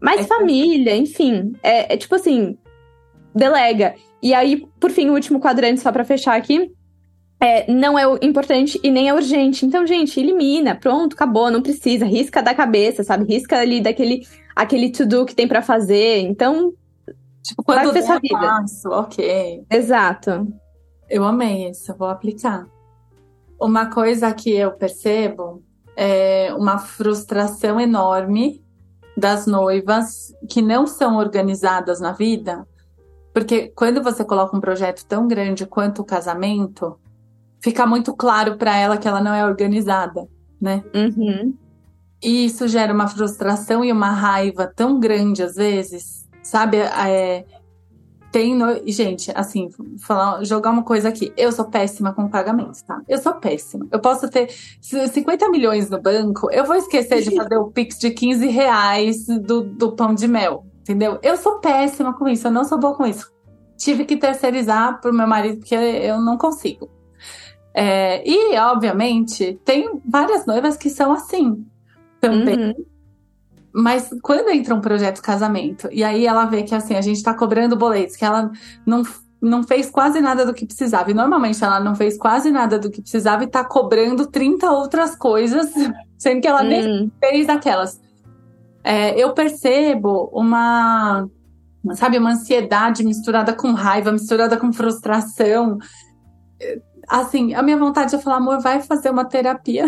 [0.00, 2.56] Mas é família, enfim, é, é, tipo assim,
[3.34, 3.94] delega.
[4.22, 6.70] E aí, por fim, o último quadrante, só para fechar aqui,
[7.40, 9.64] é, não é importante e nem é urgente.
[9.64, 13.32] Então, gente, elimina, pronto, acabou, não precisa, risca da cabeça, sabe?
[13.32, 14.20] Risca ali daquele
[14.54, 16.18] aquele to-do que tem para fazer.
[16.20, 16.72] Então,
[17.42, 18.38] tipo, quando sua vida.
[18.38, 19.64] Passo, ok.
[19.70, 20.46] Exato.
[21.10, 22.66] Eu amei isso, vou aplicar.
[23.60, 25.62] Uma coisa que eu percebo
[25.96, 28.64] é uma frustração enorme
[29.16, 32.66] das noivas que não são organizadas na vida,
[33.34, 36.98] porque quando você coloca um projeto tão grande quanto o casamento,
[37.60, 40.26] fica muito claro para ela que ela não é organizada,
[40.60, 40.82] né?
[40.94, 41.54] Uhum.
[42.22, 46.78] E isso gera uma frustração e uma raiva tão grande às vezes, sabe?
[46.78, 47.44] É,
[48.30, 48.80] tem no...
[48.86, 51.32] gente, assim, falar, jogar uma coisa aqui.
[51.36, 53.00] Eu sou péssima com pagamentos, tá?
[53.08, 53.86] Eu sou péssima.
[53.90, 54.48] Eu posso ter
[54.80, 59.62] 50 milhões no banco, eu vou esquecer de fazer o Pix de 15 reais do,
[59.62, 61.18] do pão de mel, entendeu?
[61.22, 63.30] Eu sou péssima com isso, eu não sou boa com isso.
[63.76, 66.90] Tive que terceirizar pro meu marido, porque eu não consigo.
[67.74, 71.64] É, e, obviamente, tem várias noivas que são assim
[72.20, 72.68] também.
[72.68, 72.84] Uhum.
[73.72, 77.22] Mas quando entra um projeto de casamento, e aí ela vê que assim, a gente
[77.22, 78.50] tá cobrando boletos, que ela
[78.86, 79.02] não,
[79.40, 81.10] não fez quase nada do que precisava.
[81.10, 85.14] E normalmente ela não fez quase nada do que precisava e tá cobrando 30 outras
[85.14, 85.72] coisas,
[86.18, 86.68] sendo que ela hum.
[86.68, 88.00] nem fez aquelas.
[88.82, 91.28] É, eu percebo uma,
[91.94, 95.78] sabe, uma ansiedade misturada com raiva, misturada com frustração
[97.10, 99.84] assim, a minha vontade é falar, amor, vai fazer uma terapia.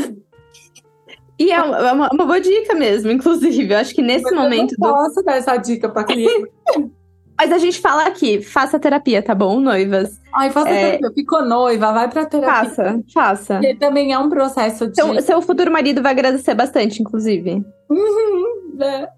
[1.42, 3.74] E é uma, é uma, uma boa dica mesmo, inclusive.
[3.74, 4.74] Eu acho que nesse Mas momento.
[4.74, 5.24] Eu não posso do...
[5.24, 6.50] dar essa dica pra cliente.
[7.36, 10.20] Mas a gente fala aqui, faça terapia, tá bom, noivas?
[10.32, 10.90] Ai, faça é...
[10.92, 11.10] terapia.
[11.12, 12.70] Ficou noiva, vai pra terapia.
[12.70, 13.54] Faça, faça.
[13.54, 14.94] Porque também é um processo de.
[14.94, 17.64] Seu, seu futuro marido vai agradecer bastante, inclusive.
[17.90, 19.08] Uhum, é.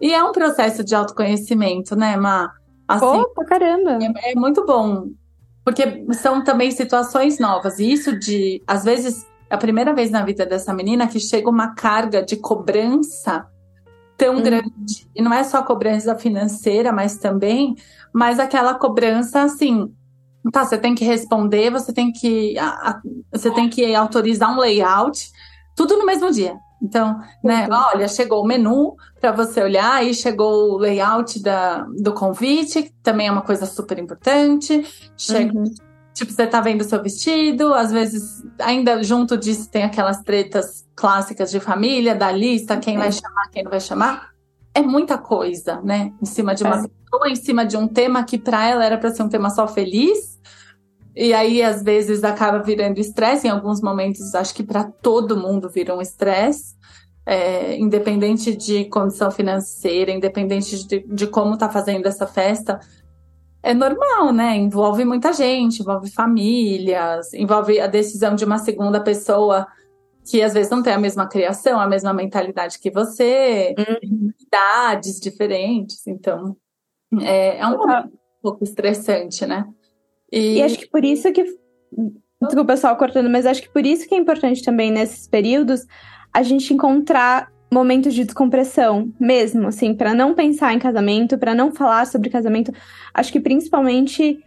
[0.00, 2.52] E é um processo de autoconhecimento, né, Má?
[2.86, 3.98] Assim, Opa, caramba!
[4.00, 5.08] É, é muito bom
[5.66, 7.80] porque são também situações novas.
[7.80, 11.48] E isso de, às vezes, é a primeira vez na vida dessa menina que chega
[11.48, 13.46] uma carga de cobrança
[14.16, 14.42] tão hum.
[14.42, 15.08] grande.
[15.14, 17.76] E não é só cobrança financeira, mas também,
[18.12, 19.92] mas aquela cobrança assim.
[20.52, 23.00] Tá, você tem que responder, você tem que, a, a,
[23.32, 25.32] você tem que autorizar um layout,
[25.74, 26.56] tudo no mesmo dia.
[26.80, 32.12] Então, né, olha, chegou o menu para você olhar, aí chegou o layout da, do
[32.12, 34.86] convite, também é uma coisa super importante.
[35.16, 35.64] Chega, uhum.
[36.16, 41.50] Tipo, você tá vendo seu vestido, às vezes, ainda junto disso, tem aquelas tretas clássicas
[41.50, 44.30] de família, da lista, quem vai chamar, quem não vai chamar.
[44.74, 46.14] É muita coisa, né?
[46.20, 46.88] Em cima de uma é.
[46.88, 49.68] pessoa, em cima de um tema que para ela era para ser um tema só
[49.68, 50.40] feliz.
[51.14, 53.46] E aí, às vezes, acaba virando estresse.
[53.46, 56.74] Em alguns momentos, acho que para todo mundo vira um estresse.
[57.26, 62.80] É, independente de condição financeira, independente de, de como está fazendo essa festa,
[63.62, 64.56] é normal, né?
[64.56, 69.66] Envolve muita gente, envolve famílias, envolve a decisão de uma segunda pessoa
[70.28, 74.32] que às vezes não tem a mesma criação, a mesma mentalidade que você, uhum.
[74.40, 76.06] idades diferentes.
[76.06, 76.56] Então,
[77.20, 78.10] é, é um, um
[78.42, 79.64] pouco estressante, né?
[80.32, 80.56] E...
[80.56, 81.44] e acho que por isso que.
[82.42, 85.86] Desculpa, pessoal, cortando, mas acho que por isso que é importante também nesses períodos
[86.32, 91.72] a gente encontrar momentos de descompressão mesmo, assim, para não pensar em casamento, para não
[91.72, 92.72] falar sobre casamento.
[93.12, 94.38] Acho que principalmente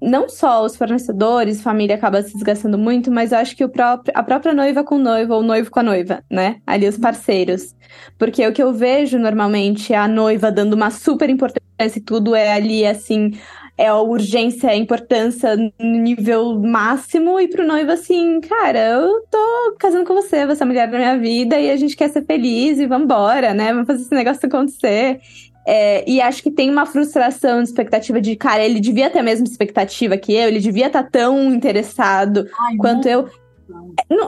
[0.00, 4.12] não só os fornecedores, família acaba se desgastando muito, mas eu acho que o próprio,
[4.14, 6.60] a própria noiva com o noivo ou noivo com a noiva, né?
[6.66, 7.74] Ali os parceiros.
[8.18, 12.34] Porque o que eu vejo normalmente é a noiva dando uma super importância e tudo
[12.34, 13.32] é ali assim,
[13.78, 19.76] é a urgência, a importância no nível máximo, e pro noivo assim, cara, eu tô
[19.78, 22.24] casando com você, você é a mulher da minha vida, e a gente quer ser
[22.24, 23.72] feliz e vambora, né?
[23.72, 25.20] Vamos fazer esse negócio acontecer.
[25.68, 29.22] É, e acho que tem uma frustração de expectativa de, cara, ele devia ter a
[29.22, 33.12] mesma expectativa que eu, ele devia estar tá tão interessado Ai, quanto não.
[33.12, 33.28] eu.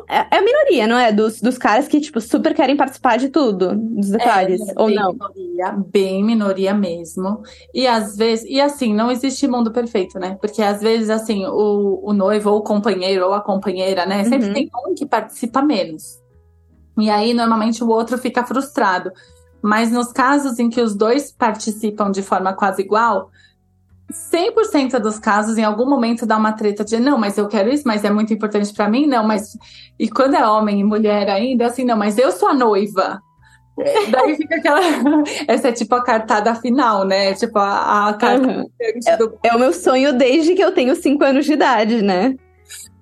[0.09, 1.13] É, é, a minoria, não é?
[1.13, 5.13] Dos, dos caras que, tipo, super querem participar de tudo, dos detalhes, é, ou não?
[5.13, 7.43] Minoria, bem minoria mesmo.
[7.73, 10.37] E às vezes, e assim, não existe mundo perfeito, né?
[10.41, 14.25] Porque às vezes, assim, o, o noivo, ou o companheiro, ou a companheira, né?
[14.25, 14.55] Sempre uhum.
[14.55, 16.21] tem um que participa menos.
[16.99, 19.13] E aí, normalmente, o outro fica frustrado.
[19.63, 23.31] Mas nos casos em que os dois participam de forma quase igual,
[24.13, 27.85] 100% dos casos, em algum momento dá uma treta de não, mas eu quero isso,
[27.87, 29.57] mas é muito importante para mim, não, mas.
[29.99, 33.21] E quando é homem e mulher ainda, assim, não, mas eu sou a noiva.
[34.11, 34.81] Daí fica aquela.
[35.47, 37.35] Essa é tipo a cartada final, né?
[37.35, 38.49] Tipo a, a carta.
[38.49, 38.65] Uhum.
[39.19, 39.39] Do...
[39.43, 42.35] É, é, o meu sonho desde que eu tenho cinco anos de idade, né?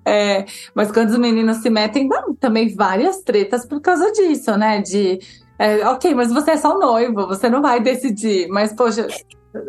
[0.05, 4.81] É, mas quando os meninos se metem, dá também várias tretas por causa disso, né?
[4.81, 5.19] De.
[5.59, 8.47] É, ok, mas você é só noivo, você não vai decidir.
[8.47, 9.07] Mas, poxa,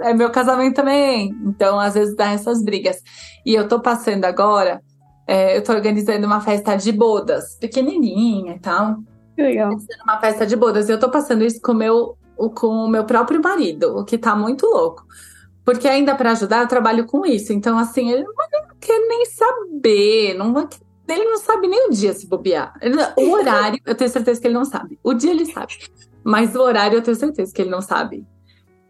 [0.01, 1.35] é meu casamento também.
[1.45, 3.03] Então, às vezes dá essas brigas.
[3.45, 4.81] E eu tô passando agora,
[5.27, 8.97] é, eu tô organizando uma festa de bodas, pequenininha e tal.
[9.37, 9.77] Que legal.
[10.05, 10.89] Uma festa de bodas.
[10.89, 12.19] E eu tô passando isso com o meu,
[12.55, 15.07] com o meu próprio marido, o que tá muito louco.
[15.65, 17.53] Porque ainda para ajudar, eu trabalho com isso.
[17.53, 18.35] Então, assim, ele não
[18.81, 20.35] quer nem saber.
[20.35, 20.67] Não vai,
[21.09, 22.73] ele não sabe nem o dia se bobear.
[23.17, 24.99] O horário, eu tenho certeza que ele não sabe.
[25.03, 25.75] O dia ele sabe.
[26.25, 28.27] Mas o horário, eu tenho certeza que ele não sabe.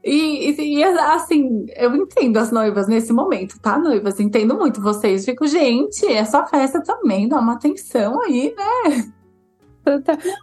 [0.05, 4.21] E, e, e, assim, eu entendo as noivas nesse momento, tá, noivas?
[4.21, 5.25] Entendo muito vocês.
[5.25, 9.05] Fico, gente, é só festa também, dá uma atenção aí, né?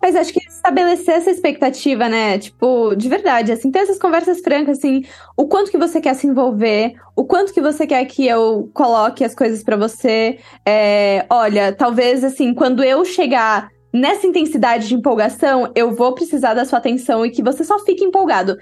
[0.02, 2.40] Mas acho que estabelecer essa expectativa, né?
[2.40, 5.04] Tipo, de verdade, assim, ter essas conversas francas, assim,
[5.38, 9.24] o quanto que você quer se envolver, o quanto que você quer que eu coloque
[9.24, 10.40] as coisas para você.
[10.66, 16.66] É, olha, talvez, assim, quando eu chegar nessa intensidade de empolgação, eu vou precisar da
[16.66, 18.58] sua atenção e que você só fique empolgado.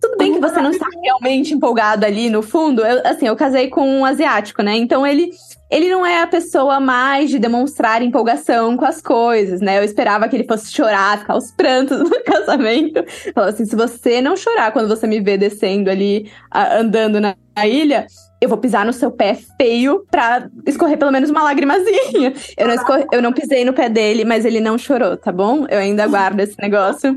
[0.00, 2.84] Tudo bem que você não está realmente empolgado ali no fundo.
[2.84, 4.74] Eu, assim, eu casei com um asiático, né?
[4.76, 5.30] Então ele,
[5.70, 9.78] ele não é a pessoa mais de demonstrar empolgação com as coisas, né?
[9.78, 13.04] Eu esperava que ele fosse chorar, ficar os prantos no casamento.
[13.34, 17.66] Falou assim: se você não chorar quando você me vê descendo ali, andando na, na
[17.66, 18.06] ilha,
[18.40, 22.32] eu vou pisar no seu pé feio pra escorrer pelo menos uma lagrimazinha.
[22.56, 25.66] Eu não, escorre, eu não pisei no pé dele, mas ele não chorou, tá bom?
[25.68, 27.14] Eu ainda guardo esse negócio.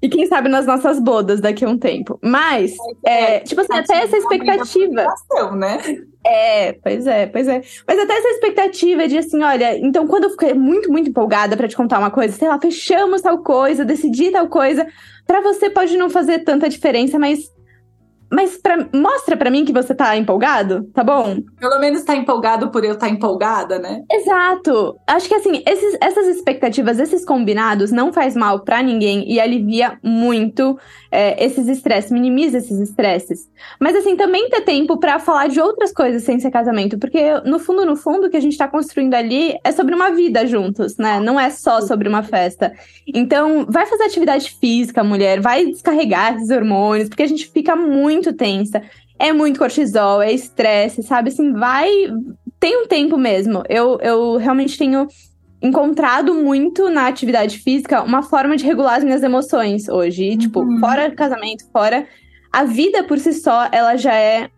[0.00, 2.18] E quem sabe nas nossas bodas daqui a um tempo.
[2.22, 2.74] Mas,
[3.06, 5.06] é, é tipo assim, até essa expectativa.
[5.56, 5.78] Né?
[6.24, 7.62] É, pois é, pois é.
[7.86, 11.68] Mas até essa expectativa de assim, olha, então quando eu fiquei muito, muito empolgada para
[11.68, 14.86] te contar uma coisa, sei lá, fechamos tal coisa, decidi tal coisa,
[15.26, 17.50] para você pode não fazer tanta diferença, mas
[18.32, 21.36] mas pra, mostra para mim que você tá empolgado, tá bom?
[21.60, 24.02] Pelo menos tá empolgado por eu estar tá empolgada, né?
[24.10, 24.96] Exato.
[25.06, 29.98] Acho que assim, esses, essas expectativas, esses combinados não faz mal para ninguém e alivia
[30.02, 30.78] muito
[31.10, 33.50] é, esses estresses, minimiza esses estresses.
[33.78, 37.58] Mas assim, também ter tempo para falar de outras coisas sem ser casamento, porque no
[37.58, 40.96] fundo, no fundo, o que a gente tá construindo ali é sobre uma vida juntos,
[40.96, 41.20] né?
[41.20, 42.72] Não é só sobre uma festa.
[43.06, 48.21] Então, vai fazer atividade física, mulher, vai descarregar esses hormônios, porque a gente fica muito
[48.22, 48.80] muito tensa,
[49.18, 51.28] é muito cortisol, é estresse, sabe?
[51.30, 51.88] Assim, vai.
[52.60, 53.62] Tem um tempo mesmo.
[53.68, 55.08] Eu, eu realmente tenho
[55.60, 60.24] encontrado muito na atividade física uma forma de regular as minhas emoções hoje.
[60.24, 60.78] E, tipo, uhum.
[60.78, 62.06] fora casamento, fora.
[62.52, 64.48] A vida por si só, ela já é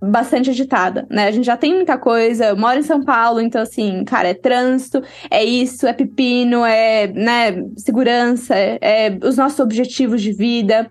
[0.00, 1.26] bastante agitada, né?
[1.26, 4.34] A gente já tem muita coisa, eu moro em São Paulo, então assim, cara, é
[4.34, 10.90] trânsito, é isso, é pepino, é, né, segurança, é, é os nossos objetivos de vida.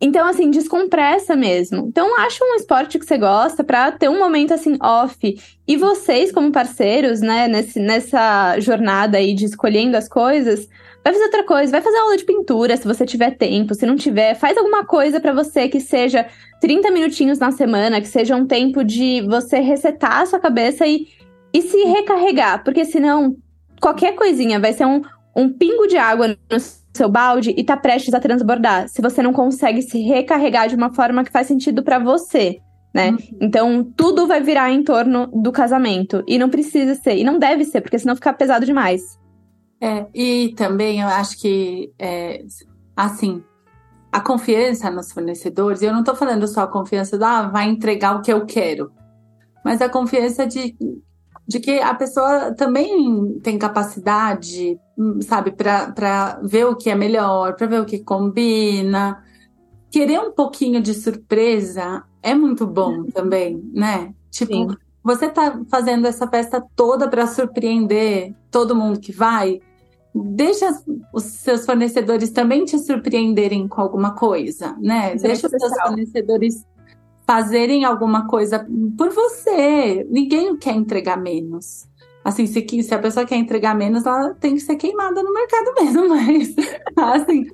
[0.00, 1.86] Então, assim, descompressa mesmo.
[1.88, 5.18] Então, acha um esporte que você gosta para ter um momento assim off.
[5.68, 10.66] E vocês, como parceiros, né, nesse, nessa jornada aí de escolhendo as coisas,
[11.04, 13.74] vai fazer outra coisa, vai fazer aula de pintura se você tiver tempo.
[13.74, 16.26] Se não tiver, faz alguma coisa para você que seja
[16.62, 21.08] 30 minutinhos na semana, que seja um tempo de você resetar a sua cabeça e,
[21.52, 22.64] e se recarregar.
[22.64, 23.36] Porque senão,
[23.78, 25.02] qualquer coisinha vai ser um,
[25.34, 26.60] um pingo de água no
[26.94, 30.92] seu balde e tá prestes a transbordar, se você não consegue se recarregar de uma
[30.92, 32.60] forma que faz sentido para você,
[32.92, 33.10] né?
[33.10, 33.18] Uhum.
[33.40, 36.22] Então, tudo vai virar em torno do casamento.
[36.26, 39.18] E não precisa ser, e não deve ser, porque senão fica pesado demais.
[39.80, 42.44] É, e também eu acho que, é,
[42.96, 43.42] assim,
[44.12, 48.16] a confiança nos fornecedores, eu não tô falando só a confiança da ah, vai entregar
[48.16, 48.90] o que eu quero,
[49.64, 50.76] mas a confiança de
[51.50, 54.78] de que a pessoa também tem capacidade,
[55.22, 59.20] sabe, para ver o que é melhor, para ver o que combina.
[59.90, 63.06] Querer um pouquinho de surpresa é muito bom uhum.
[63.06, 64.14] também, né?
[64.30, 64.68] Tipo, Sim.
[65.02, 69.60] você tá fazendo essa festa toda para surpreender todo mundo que vai.
[70.14, 70.70] Deixa
[71.12, 75.16] os seus fornecedores também te surpreenderem com alguma coisa, né?
[75.16, 76.64] Isso é Deixa é os seus fornecedores
[77.30, 78.66] fazerem alguma coisa
[78.98, 80.04] por você.
[80.10, 81.86] Ninguém quer entregar menos.
[82.24, 85.72] Assim, se, se a pessoa quer entregar menos, ela tem que ser queimada no mercado
[85.80, 86.56] mesmo, mas
[86.96, 87.46] assim,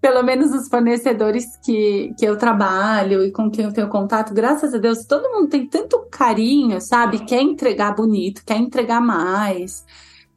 [0.00, 4.74] pelo menos os fornecedores que, que eu trabalho e com quem eu tenho contato, graças
[4.74, 7.24] a Deus, todo mundo tem tanto carinho, sabe?
[7.24, 9.84] Quer entregar bonito, quer entregar mais,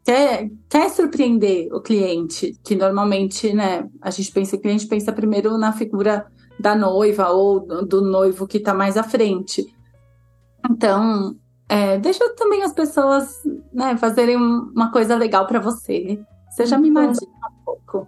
[0.05, 5.57] quer, quer surpreender o cliente, que normalmente, né, a gente pensa, o cliente pensa primeiro
[5.57, 6.27] na figura
[6.59, 9.65] da noiva ou do noivo que está mais à frente.
[10.69, 11.35] Então,
[11.67, 13.41] é, deixa também as pessoas
[13.73, 16.19] né, fazerem uma coisa legal para você.
[16.51, 18.07] Seja mimadinha um pouco.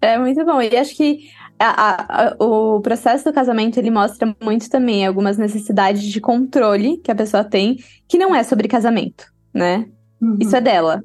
[0.00, 0.60] É muito bom.
[0.60, 6.02] E acho que a, a, o processo do casamento ele mostra muito também algumas necessidades
[6.02, 7.76] de controle que a pessoa tem,
[8.08, 9.24] que não é sobre casamento,
[9.54, 9.88] né?
[10.20, 10.38] Uhum.
[10.40, 11.00] Isso é dela.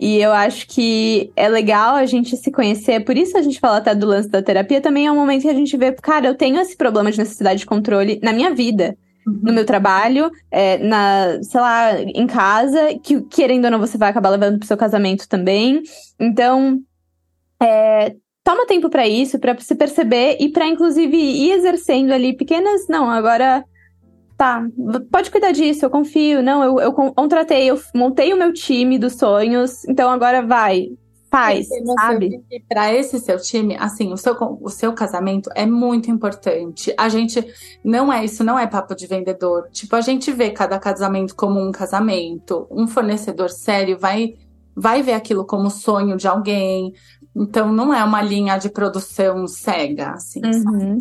[0.00, 3.78] E eu acho que é legal a gente se conhecer, por isso a gente fala
[3.78, 6.36] até do lance da terapia, também é um momento que a gente vê, cara, eu
[6.36, 8.96] tenho esse problema de necessidade de controle na minha vida.
[9.26, 9.40] Uhum.
[9.42, 14.10] No meu trabalho, é, na, sei lá, em casa, que querendo ou não você vai
[14.10, 15.82] acabar levando pro seu casamento também.
[16.18, 16.80] Então,
[17.60, 22.86] é, toma tempo para isso, para se perceber e para inclusive ir exercendo ali pequenas,
[22.88, 23.64] não, agora
[24.38, 24.64] tá,
[25.10, 29.14] pode cuidar disso, eu confio, não, eu, eu contratei, eu montei o meu time dos
[29.14, 30.90] sonhos, então agora vai,
[31.28, 31.68] faz,
[32.00, 32.40] sabe?
[32.68, 36.94] Para esse seu time, assim, o seu, o seu casamento é muito importante.
[36.96, 37.44] A gente
[37.84, 39.68] não é isso, não é papo de vendedor.
[39.72, 42.66] Tipo, a gente vê cada casamento como um casamento.
[42.70, 44.34] Um fornecedor sério vai
[44.80, 46.92] vai ver aquilo como sonho de alguém,
[47.34, 50.98] então não é uma linha de produção cega, assim, uhum.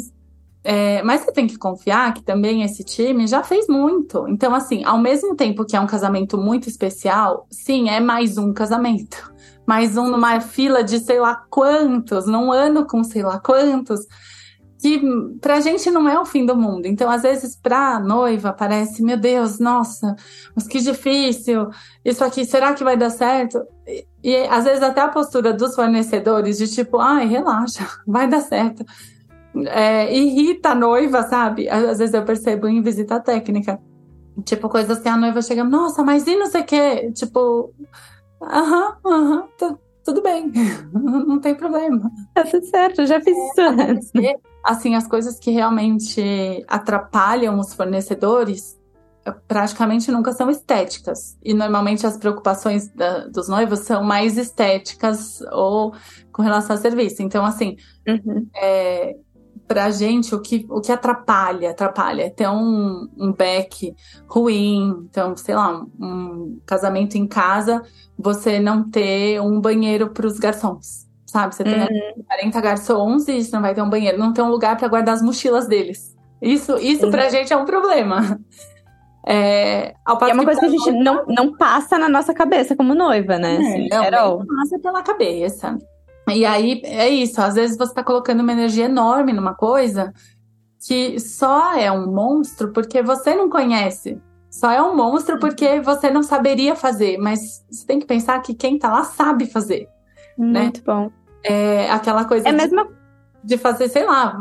[0.69, 4.27] É, mas você tem que confiar que também esse time já fez muito.
[4.27, 8.51] Então, assim, ao mesmo tempo que é um casamento muito especial, sim, é mais um
[8.51, 9.33] casamento.
[9.65, 14.07] Mais um numa fila de sei lá quantos, num ano com sei lá quantos
[14.79, 15.01] que
[15.41, 16.85] pra gente não é o fim do mundo.
[16.85, 20.15] Então, às vezes, pra noiva, parece, meu Deus, nossa,
[20.55, 21.69] mas que difícil,
[22.05, 23.61] isso aqui, será que vai dar certo?
[23.85, 28.41] E, e às vezes até a postura dos fornecedores de tipo, ai, relaxa, vai dar
[28.41, 28.85] certo.
[29.67, 31.69] É, irrita a noiva, sabe?
[31.69, 33.79] Às vezes eu percebo em visita técnica.
[34.45, 37.11] Tipo, coisas que a noiva chega, nossa, mas e não sei o quê?
[37.13, 37.73] Tipo,
[38.41, 39.47] aham, aham,
[40.03, 40.51] tudo bem,
[40.93, 42.09] não tem problema.
[42.33, 44.11] Tá tudo certo, eu já fiz isso é, antes.
[44.63, 48.77] Assim, as coisas que realmente atrapalham os fornecedores
[49.25, 51.37] eh, praticamente nunca são estéticas.
[51.43, 55.93] E normalmente as preocupações da, dos noivos são mais estéticas ou
[56.31, 57.21] com relação ao serviço.
[57.21, 57.75] Então, assim,
[58.07, 58.47] uhum.
[58.55, 59.15] é,
[59.67, 63.93] pra gente, o que, o que atrapalha, atrapalha é ter um, um back
[64.27, 67.83] ruim, então, sei lá, um, um casamento em casa,
[68.17, 71.53] você não ter um banheiro para os garçons, sabe?
[71.53, 72.23] Você tem uhum.
[72.25, 75.15] 40 garçons e você não vai ter um banheiro, não tem um lugar para guardar
[75.15, 76.15] as mochilas deles.
[76.41, 77.11] Isso, isso Sim.
[77.11, 78.39] pra gente é um problema.
[79.29, 83.37] É, é uma coisa que a gente não, não passa na nossa cabeça como noiva,
[83.37, 83.55] né?
[83.55, 85.77] É, assim, não, não passa pela cabeça.
[86.29, 90.13] E aí é isso, às vezes você está colocando uma energia enorme numa coisa
[90.85, 94.21] que só é um monstro porque você não conhece.
[94.49, 95.39] Só é um monstro uhum.
[95.39, 99.45] porque você não saberia fazer, mas você tem que pensar que quem tá lá sabe
[99.45, 99.87] fazer.
[100.37, 100.63] Né?
[100.63, 100.83] Muito né?
[100.85, 101.11] bom.
[101.43, 102.47] É aquela coisa.
[102.47, 102.87] É de, mesma...
[103.43, 104.37] de fazer, sei lá,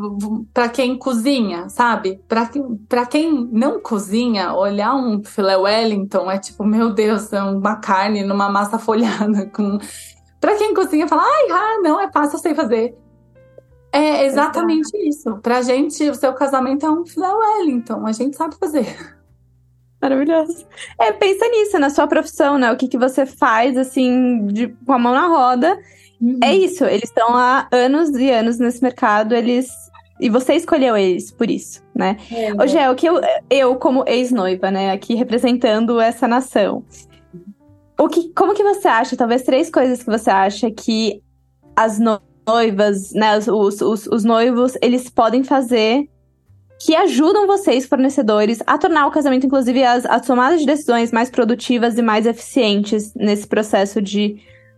[0.54, 2.20] para quem cozinha, sabe?
[2.28, 8.22] Para quem não cozinha, olhar um filé Wellington é tipo, meu Deus, é uma carne
[8.22, 9.78] numa massa folhada com
[10.40, 12.96] para quem cozinha, fala, ai, ah, não, é fácil, eu sei fazer.
[13.92, 15.08] É exatamente Exato.
[15.08, 15.38] isso.
[15.38, 18.86] Pra gente, o seu casamento é um filé Wellington, a gente sabe fazer.
[20.00, 20.66] Maravilhoso.
[21.00, 22.70] É, pensa nisso, na sua profissão, né?
[22.70, 25.78] O que, que você faz, assim, de, com a mão na roda.
[26.20, 26.38] Uhum.
[26.42, 29.68] É isso, eles estão há anos e anos nesse mercado, eles.
[30.20, 32.16] E você escolheu eles por isso, né?
[32.32, 33.20] É, Hoje é o que eu,
[33.50, 36.82] eu como ex-noiva, né, aqui representando essa nação.
[37.98, 41.22] O que, como que você acha, talvez três coisas que você acha que
[41.74, 46.08] as noivas, né, os, os, os noivos, eles podem fazer
[46.78, 51.30] que ajudam vocês, fornecedores, a tornar o casamento, inclusive, as, as tomadas de decisões mais
[51.30, 54.36] produtivas e mais eficientes nesse processo de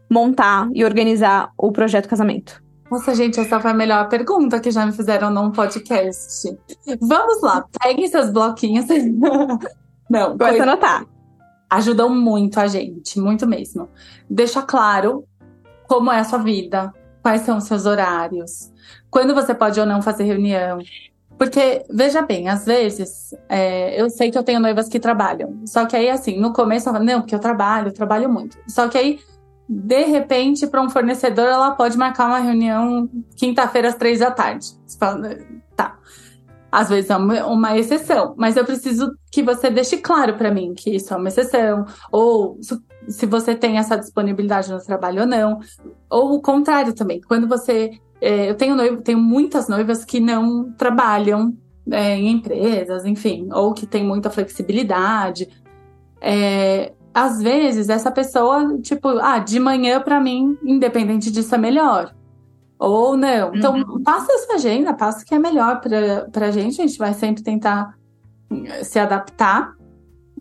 [0.09, 2.62] montar e organizar o projeto casamento?
[2.88, 6.57] Nossa, gente, essa foi a melhor pergunta que já me fizeram num podcast.
[7.00, 8.87] Vamos lá, peguem seus bloquinhos.
[10.09, 11.17] Não, Começa a anotar
[11.68, 13.88] ajudam muito a gente, muito mesmo.
[14.28, 15.24] Deixa claro
[15.87, 18.72] como é a sua vida, quais são os seus horários,
[19.11, 20.78] quando você pode ou não fazer reunião.
[21.38, 25.62] Porque, veja bem, às vezes, é, eu sei que eu tenho noivas que trabalham.
[25.66, 28.59] Só que aí, assim, no começo, eu falo, não, porque eu trabalho, eu trabalho muito.
[28.66, 29.20] Só que aí,
[29.68, 34.66] de repente, para um fornecedor, ela pode marcar uma reunião quinta-feira às três da tarde.
[34.85, 35.38] Você fala,
[35.77, 35.96] tá.
[36.71, 40.90] Às vezes é uma exceção, mas eu preciso que você deixe claro para mim que
[40.90, 42.58] isso é uma exceção, ou
[43.08, 45.60] se você tem essa disponibilidade no trabalho ou não,
[46.10, 47.21] ou o contrário também.
[47.21, 47.98] Quando você.
[48.21, 51.56] É, eu tenho, noivo, tenho muitas noivas que não trabalham
[51.90, 55.48] é, em empresas, enfim, ou que tem muita flexibilidade.
[56.21, 62.14] É, às vezes, essa pessoa, tipo, ah, de manhã para mim, independente disso, é melhor.
[62.79, 63.54] Ou não.
[63.54, 64.02] Então, uhum.
[64.02, 66.81] passa essa agenda, passa o que é melhor para a gente.
[66.81, 67.96] A gente vai sempre tentar
[68.50, 69.74] eh, se adaptar.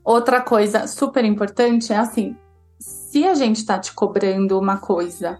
[0.04, 2.38] Outra coisa super importante é assim:
[2.80, 5.40] se a gente está te cobrando uma coisa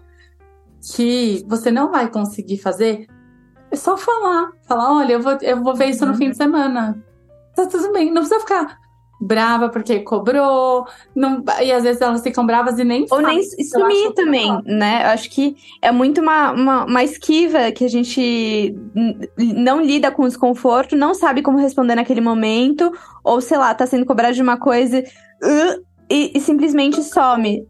[0.94, 3.06] que você não vai conseguir fazer,
[3.70, 4.50] é só falar.
[4.66, 7.02] Falar, olha, eu vou, eu vou ver isso no fim de semana.
[7.54, 8.06] Tá tudo bem.
[8.06, 8.78] Não precisa ficar
[9.20, 10.86] brava porque cobrou.
[11.14, 15.02] Não, e às vezes elas ficam bravas e nem Ou nem sumir também, né?
[15.04, 18.74] Eu acho que é muito uma, uma, uma, esquiva que a gente
[19.36, 22.92] não lida com o desconforto, não sabe como responder naquele momento,
[23.24, 27.66] ou sei lá, tá sendo cobrado de uma coisa uh, e, e simplesmente some.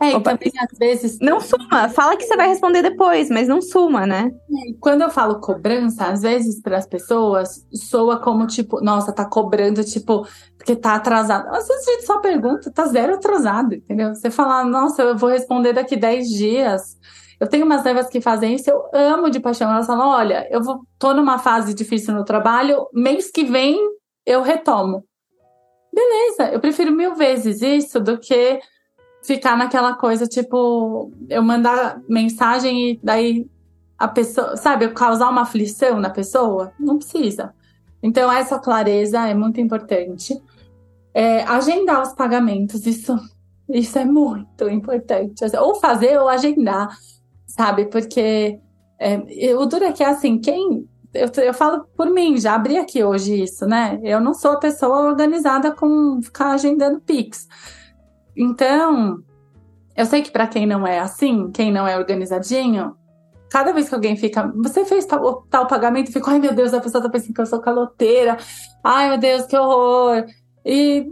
[0.00, 1.18] É, e também às vezes.
[1.20, 4.30] Não suma, fala que você vai responder depois, mas não suma, né?
[4.30, 9.24] É, quando eu falo cobrança, às vezes para as pessoas soa como tipo, nossa, tá
[9.24, 10.26] cobrando, tipo,
[10.56, 11.48] porque tá atrasado.
[11.54, 14.14] Às vezes a gente só pergunta, tá zero atrasado, entendeu?
[14.14, 16.96] Você fala, nossa, eu vou responder daqui 10 dias.
[17.38, 19.70] Eu tenho umas noivas que fazem isso, eu amo de paixão.
[19.70, 23.78] Elas falam: olha, eu vou, tô numa fase difícil no trabalho, mês que vem
[24.24, 25.04] eu retomo.
[25.92, 28.60] Beleza, eu prefiro mil vezes isso do que
[29.26, 33.46] ficar naquela coisa, tipo, eu mandar mensagem e daí
[33.98, 36.72] a pessoa, sabe, causar uma aflição na pessoa?
[36.78, 37.52] Não precisa.
[38.02, 40.40] Então, essa clareza é muito importante.
[41.12, 43.18] É, agendar os pagamentos, isso,
[43.68, 45.44] isso é muito importante.
[45.58, 46.96] Ou fazer ou agendar,
[47.46, 47.86] sabe?
[47.86, 48.60] Porque
[48.98, 50.86] é, o duro é que, assim, quem.
[51.12, 53.98] Eu, eu falo por mim, já abri aqui hoje isso, né?
[54.02, 57.48] Eu não sou a pessoa organizada com ficar agendando Pix.
[58.36, 59.22] Então,
[59.96, 62.94] eu sei que para quem não é assim, quem não é organizadinho,
[63.50, 66.80] cada vez que alguém fica, você fez tal, tal pagamento, fica, ai meu Deus, a
[66.80, 68.36] pessoa tá pensando que eu sou caloteira,
[68.84, 70.26] ai meu Deus, que horror.
[70.68, 71.08] E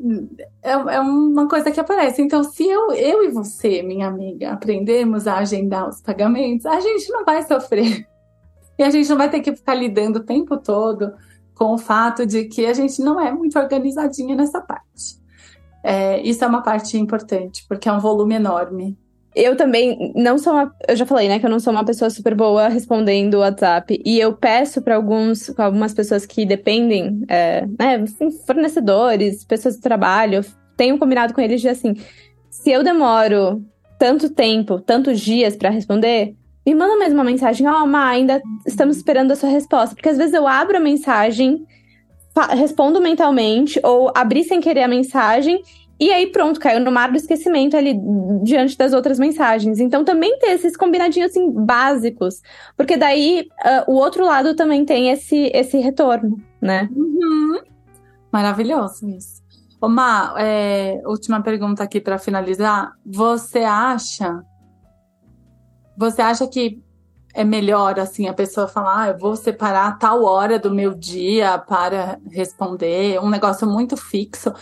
[0.62, 2.20] é, é uma coisa que aparece.
[2.20, 7.08] Então, se eu, eu e você, minha amiga, aprendermos a agendar os pagamentos, a gente
[7.10, 8.04] não vai sofrer.
[8.76, 11.12] E a gente não vai ter que ficar lidando o tempo todo
[11.54, 15.22] com o fato de que a gente não é muito organizadinha nessa parte.
[15.84, 18.96] É, isso é uma parte importante, porque é um volume enorme.
[19.36, 20.72] Eu também não sou uma.
[20.88, 24.00] Eu já falei, né, que eu não sou uma pessoa super boa respondendo o WhatsApp.
[24.04, 28.04] E eu peço para alguns, algumas pessoas que dependem, é, né,
[28.46, 30.42] fornecedores, pessoas de trabalho,
[30.76, 31.94] tenho combinado com eles de assim:
[32.48, 33.62] se eu demoro
[33.98, 38.40] tanto tempo, tantos dias para responder, me manda mais uma mensagem: Ó, oh, Ma, ainda
[38.66, 39.94] estamos esperando a sua resposta.
[39.94, 41.66] Porque às vezes eu abro a mensagem
[42.50, 45.62] respondo mentalmente ou abri sem querer a mensagem
[45.98, 47.94] e aí pronto, caiu no mar do esquecimento ali
[48.42, 49.78] diante das outras mensagens.
[49.78, 52.42] Então também ter esses combinadinhos assim básicos,
[52.76, 56.88] porque daí uh, o outro lado também tem esse esse retorno, né?
[56.94, 57.60] Uhum.
[58.32, 59.42] Maravilhoso isso.
[59.80, 62.92] Oma, é, última pergunta aqui para finalizar.
[63.04, 64.42] Você acha
[65.96, 66.82] você acha que
[67.34, 71.58] é melhor assim a pessoa falar, ah, eu vou separar tal hora do meu dia
[71.58, 74.52] para responder, um negócio muito fixo.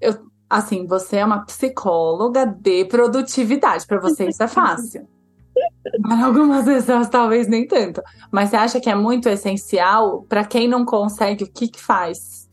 [0.00, 0.14] Eu,
[0.48, 5.06] assim, você é uma psicóloga de produtividade, para você isso é fácil.
[6.02, 8.00] Para algumas pessoas talvez nem tanto.
[8.30, 12.48] Mas você acha que é muito essencial para quem não consegue, o que que faz?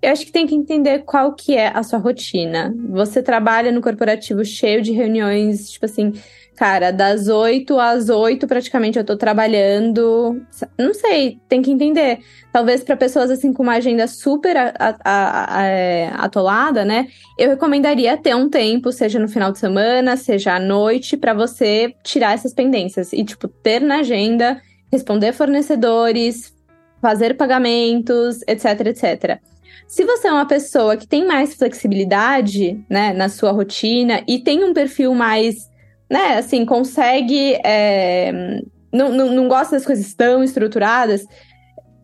[0.00, 2.74] Eu acho que tem que entender qual que é a sua rotina.
[2.90, 6.12] Você trabalha no corporativo cheio de reuniões, tipo assim,
[6.56, 10.40] Cara, das 8 às 8 praticamente eu tô trabalhando.
[10.78, 12.20] Não sei, tem que entender.
[12.52, 17.08] Talvez para pessoas assim com uma agenda super a, a, a, é, atolada, né?
[17.36, 21.92] Eu recomendaria ter um tempo, seja no final de semana, seja à noite, para você
[22.04, 26.54] tirar essas pendências e tipo ter na agenda, responder fornecedores,
[27.02, 29.40] fazer pagamentos, etc, etc.
[29.88, 34.62] Se você é uma pessoa que tem mais flexibilidade, né, na sua rotina e tem
[34.62, 35.68] um perfil mais
[36.10, 37.54] né, assim, consegue.
[37.64, 38.32] É,
[38.92, 41.26] não, não, não gosta das coisas tão estruturadas,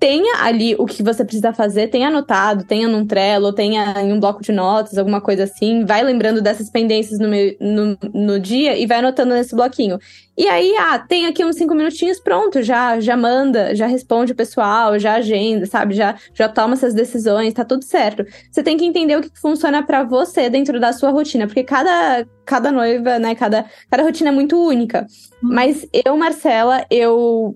[0.01, 4.19] tenha ali o que você precisa fazer, tenha anotado, tenha num Trello, tenha em um
[4.19, 8.79] bloco de notas, alguma coisa assim, vai lembrando dessas pendências no, meu, no, no dia
[8.79, 9.99] e vai anotando nesse bloquinho.
[10.39, 14.35] E aí, ah, tem aqui uns cinco minutinhos, pronto, já já manda, já responde o
[14.35, 15.95] pessoal, já agenda, sabe?
[15.95, 18.25] Já, já toma essas decisões, tá tudo certo.
[18.51, 22.27] Você tem que entender o que funciona para você dentro da sua rotina, porque cada,
[22.47, 25.07] cada noiva, né, cada, cada rotina é muito única.
[25.45, 25.51] Hum.
[25.53, 27.55] Mas eu, Marcela, eu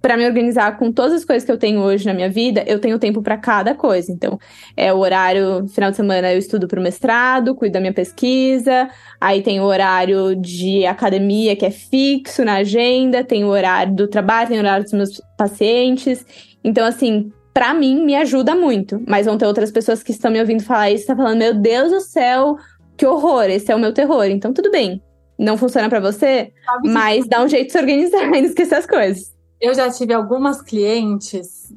[0.00, 2.78] para me organizar com todas as coisas que eu tenho hoje na minha vida, eu
[2.78, 4.12] tenho tempo para cada coisa.
[4.12, 4.38] Então,
[4.76, 8.88] é o horário, final de semana eu estudo para o mestrado, cuido da minha pesquisa,
[9.20, 14.06] aí tem o horário de academia que é fixo na agenda, tem o horário do
[14.06, 16.24] trabalho, tem o horário dos meus pacientes.
[16.62, 20.38] Então, assim, para mim me ajuda muito, mas vão ter outras pessoas que estão me
[20.38, 22.56] ouvindo falar isso, tá falando, meu Deus do céu,
[22.96, 24.26] que horror, esse é o meu terror.
[24.26, 25.02] Então, tudo bem.
[25.38, 26.52] não funciona para você,
[26.84, 29.35] mas dá um jeito de se organizar e não esquecer as coisas.
[29.60, 31.72] Eu já tive algumas clientes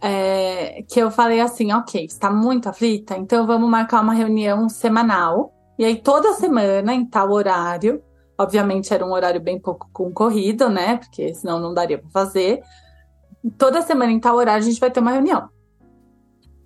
[0.00, 5.54] é, que eu falei assim, ok, está muito aflita, então vamos marcar uma reunião semanal.
[5.78, 8.02] E aí toda semana, em tal horário,
[8.38, 10.96] obviamente era um horário bem pouco concorrido, né?
[10.96, 12.62] Porque senão não daria para fazer.
[13.56, 15.48] Toda semana, em tal horário, a gente vai ter uma reunião.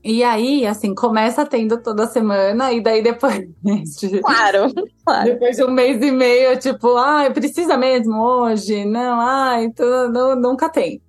[0.05, 3.49] E aí, assim, começa tendo toda semana, e daí depois.
[3.99, 4.71] De, claro,
[5.03, 5.25] claro.
[5.25, 8.85] Depois de um mês e meio, tipo, ai, precisa mesmo hoje?
[8.85, 9.83] Não, ai, tu,
[10.13, 11.01] não, nunca tem.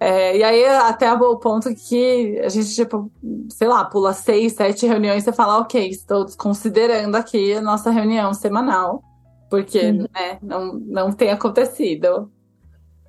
[0.00, 3.10] É, e aí, até o ponto que a gente, tipo,
[3.48, 8.34] sei lá, pula seis, sete reuniões e fala, ok, estou desconsiderando aqui a nossa reunião
[8.34, 9.04] semanal,
[9.48, 10.06] porque uhum.
[10.12, 12.28] né, não, não tem acontecido.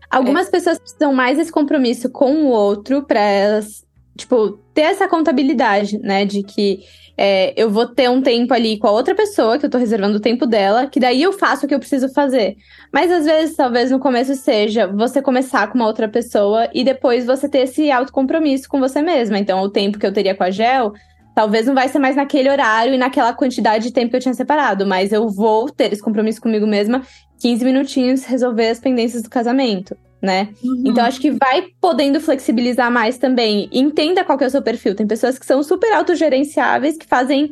[0.09, 0.51] Algumas é.
[0.51, 3.83] pessoas precisam mais desse compromisso com o outro para elas,
[4.17, 6.25] tipo, ter essa contabilidade, né?
[6.25, 6.79] De que
[7.17, 10.17] é, eu vou ter um tempo ali com a outra pessoa, que eu tô reservando
[10.17, 12.55] o tempo dela, que daí eu faço o que eu preciso fazer.
[12.93, 17.25] Mas às vezes, talvez no começo seja você começar com uma outra pessoa e depois
[17.25, 19.39] você ter esse autocompromisso com você mesma.
[19.39, 20.93] Então, o tempo que eu teria com a Gel,
[21.33, 24.33] talvez não vai ser mais naquele horário e naquela quantidade de tempo que eu tinha
[24.33, 27.01] separado, mas eu vou ter esse compromisso comigo mesma,
[27.39, 30.49] 15 minutinhos, resolver as pendências do casamento né?
[30.63, 30.83] Uhum.
[30.85, 33.69] Então acho que vai podendo flexibilizar mais também.
[33.71, 34.95] Entenda qual que é o seu perfil.
[34.95, 37.51] Tem pessoas que são super autogerenciáveis, que fazem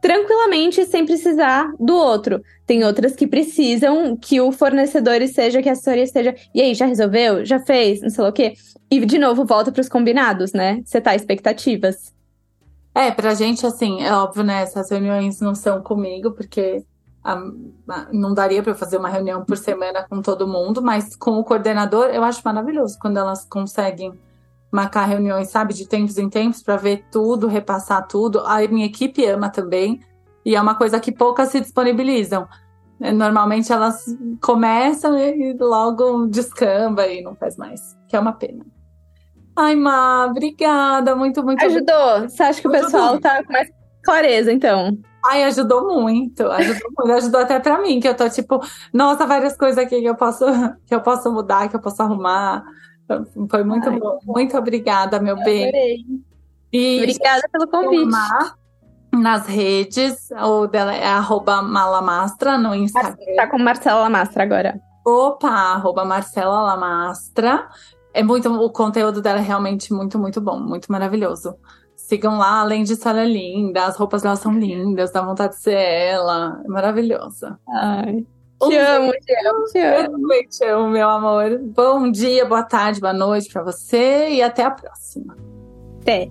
[0.00, 2.42] tranquilamente sem precisar do outro.
[2.66, 6.34] Tem outras que precisam que o fornecedor seja, que a assessoria esteja.
[6.54, 7.44] E aí, já resolveu?
[7.44, 8.00] Já fez?
[8.00, 8.54] Não sei lá o quê.
[8.90, 10.82] E de novo, volta para os combinados, né?
[10.84, 12.12] Setar expectativas.
[12.94, 14.62] É, pra gente, assim, é óbvio, né?
[14.62, 16.84] Essas reuniões não são comigo, porque
[18.12, 22.06] não daria para fazer uma reunião por semana com todo mundo, mas com o coordenador
[22.06, 24.12] eu acho maravilhoso quando elas conseguem
[24.72, 28.40] marcar reuniões, sabe, de tempos em tempos para ver tudo, repassar tudo.
[28.40, 30.00] A minha equipe ama também
[30.44, 32.48] e é uma coisa que poucas se disponibilizam.
[33.00, 34.04] É, normalmente elas
[34.40, 38.64] começam e logo descamba e não faz mais, que é uma pena.
[39.54, 41.62] Ai, Má, obrigada, muito, muito.
[41.64, 42.22] Ajudou.
[42.22, 43.68] Você acha que o pessoal tá com mais
[44.02, 44.96] clareza, então?
[45.24, 48.60] Ai, ajudou muito, ajudou muito, ajudou até pra mim, que eu tô tipo,
[48.92, 50.44] nossa, várias coisas aqui que eu posso,
[50.86, 52.64] que eu posso mudar, que eu posso arrumar.
[53.50, 54.18] Foi muito Ai, bom.
[54.24, 55.70] Muito obrigada, meu bem.
[56.72, 58.10] E obrigada pelo convite.
[59.12, 63.16] Nas redes, o dela é arroba malamastra no Instagram.
[63.36, 64.80] Tá com Marcela Lamastra agora.
[65.04, 67.68] Opa, arroba Marcela Lamastra.
[68.14, 71.54] É muito, o conteúdo dela é realmente muito, muito bom, muito maravilhoso.
[72.02, 75.62] Sigam lá, além disso, ela é linda, as roupas dela são lindas, dá vontade de
[75.62, 76.60] ser ela.
[76.64, 77.58] É maravilhosa.
[77.68, 78.26] Ai.
[78.60, 80.28] Te amo, te amo, te amo.
[80.50, 81.58] Te amo, meu amor.
[81.58, 85.36] Bom dia, boa tarde, boa noite para você e até a próxima.
[86.00, 86.28] Até.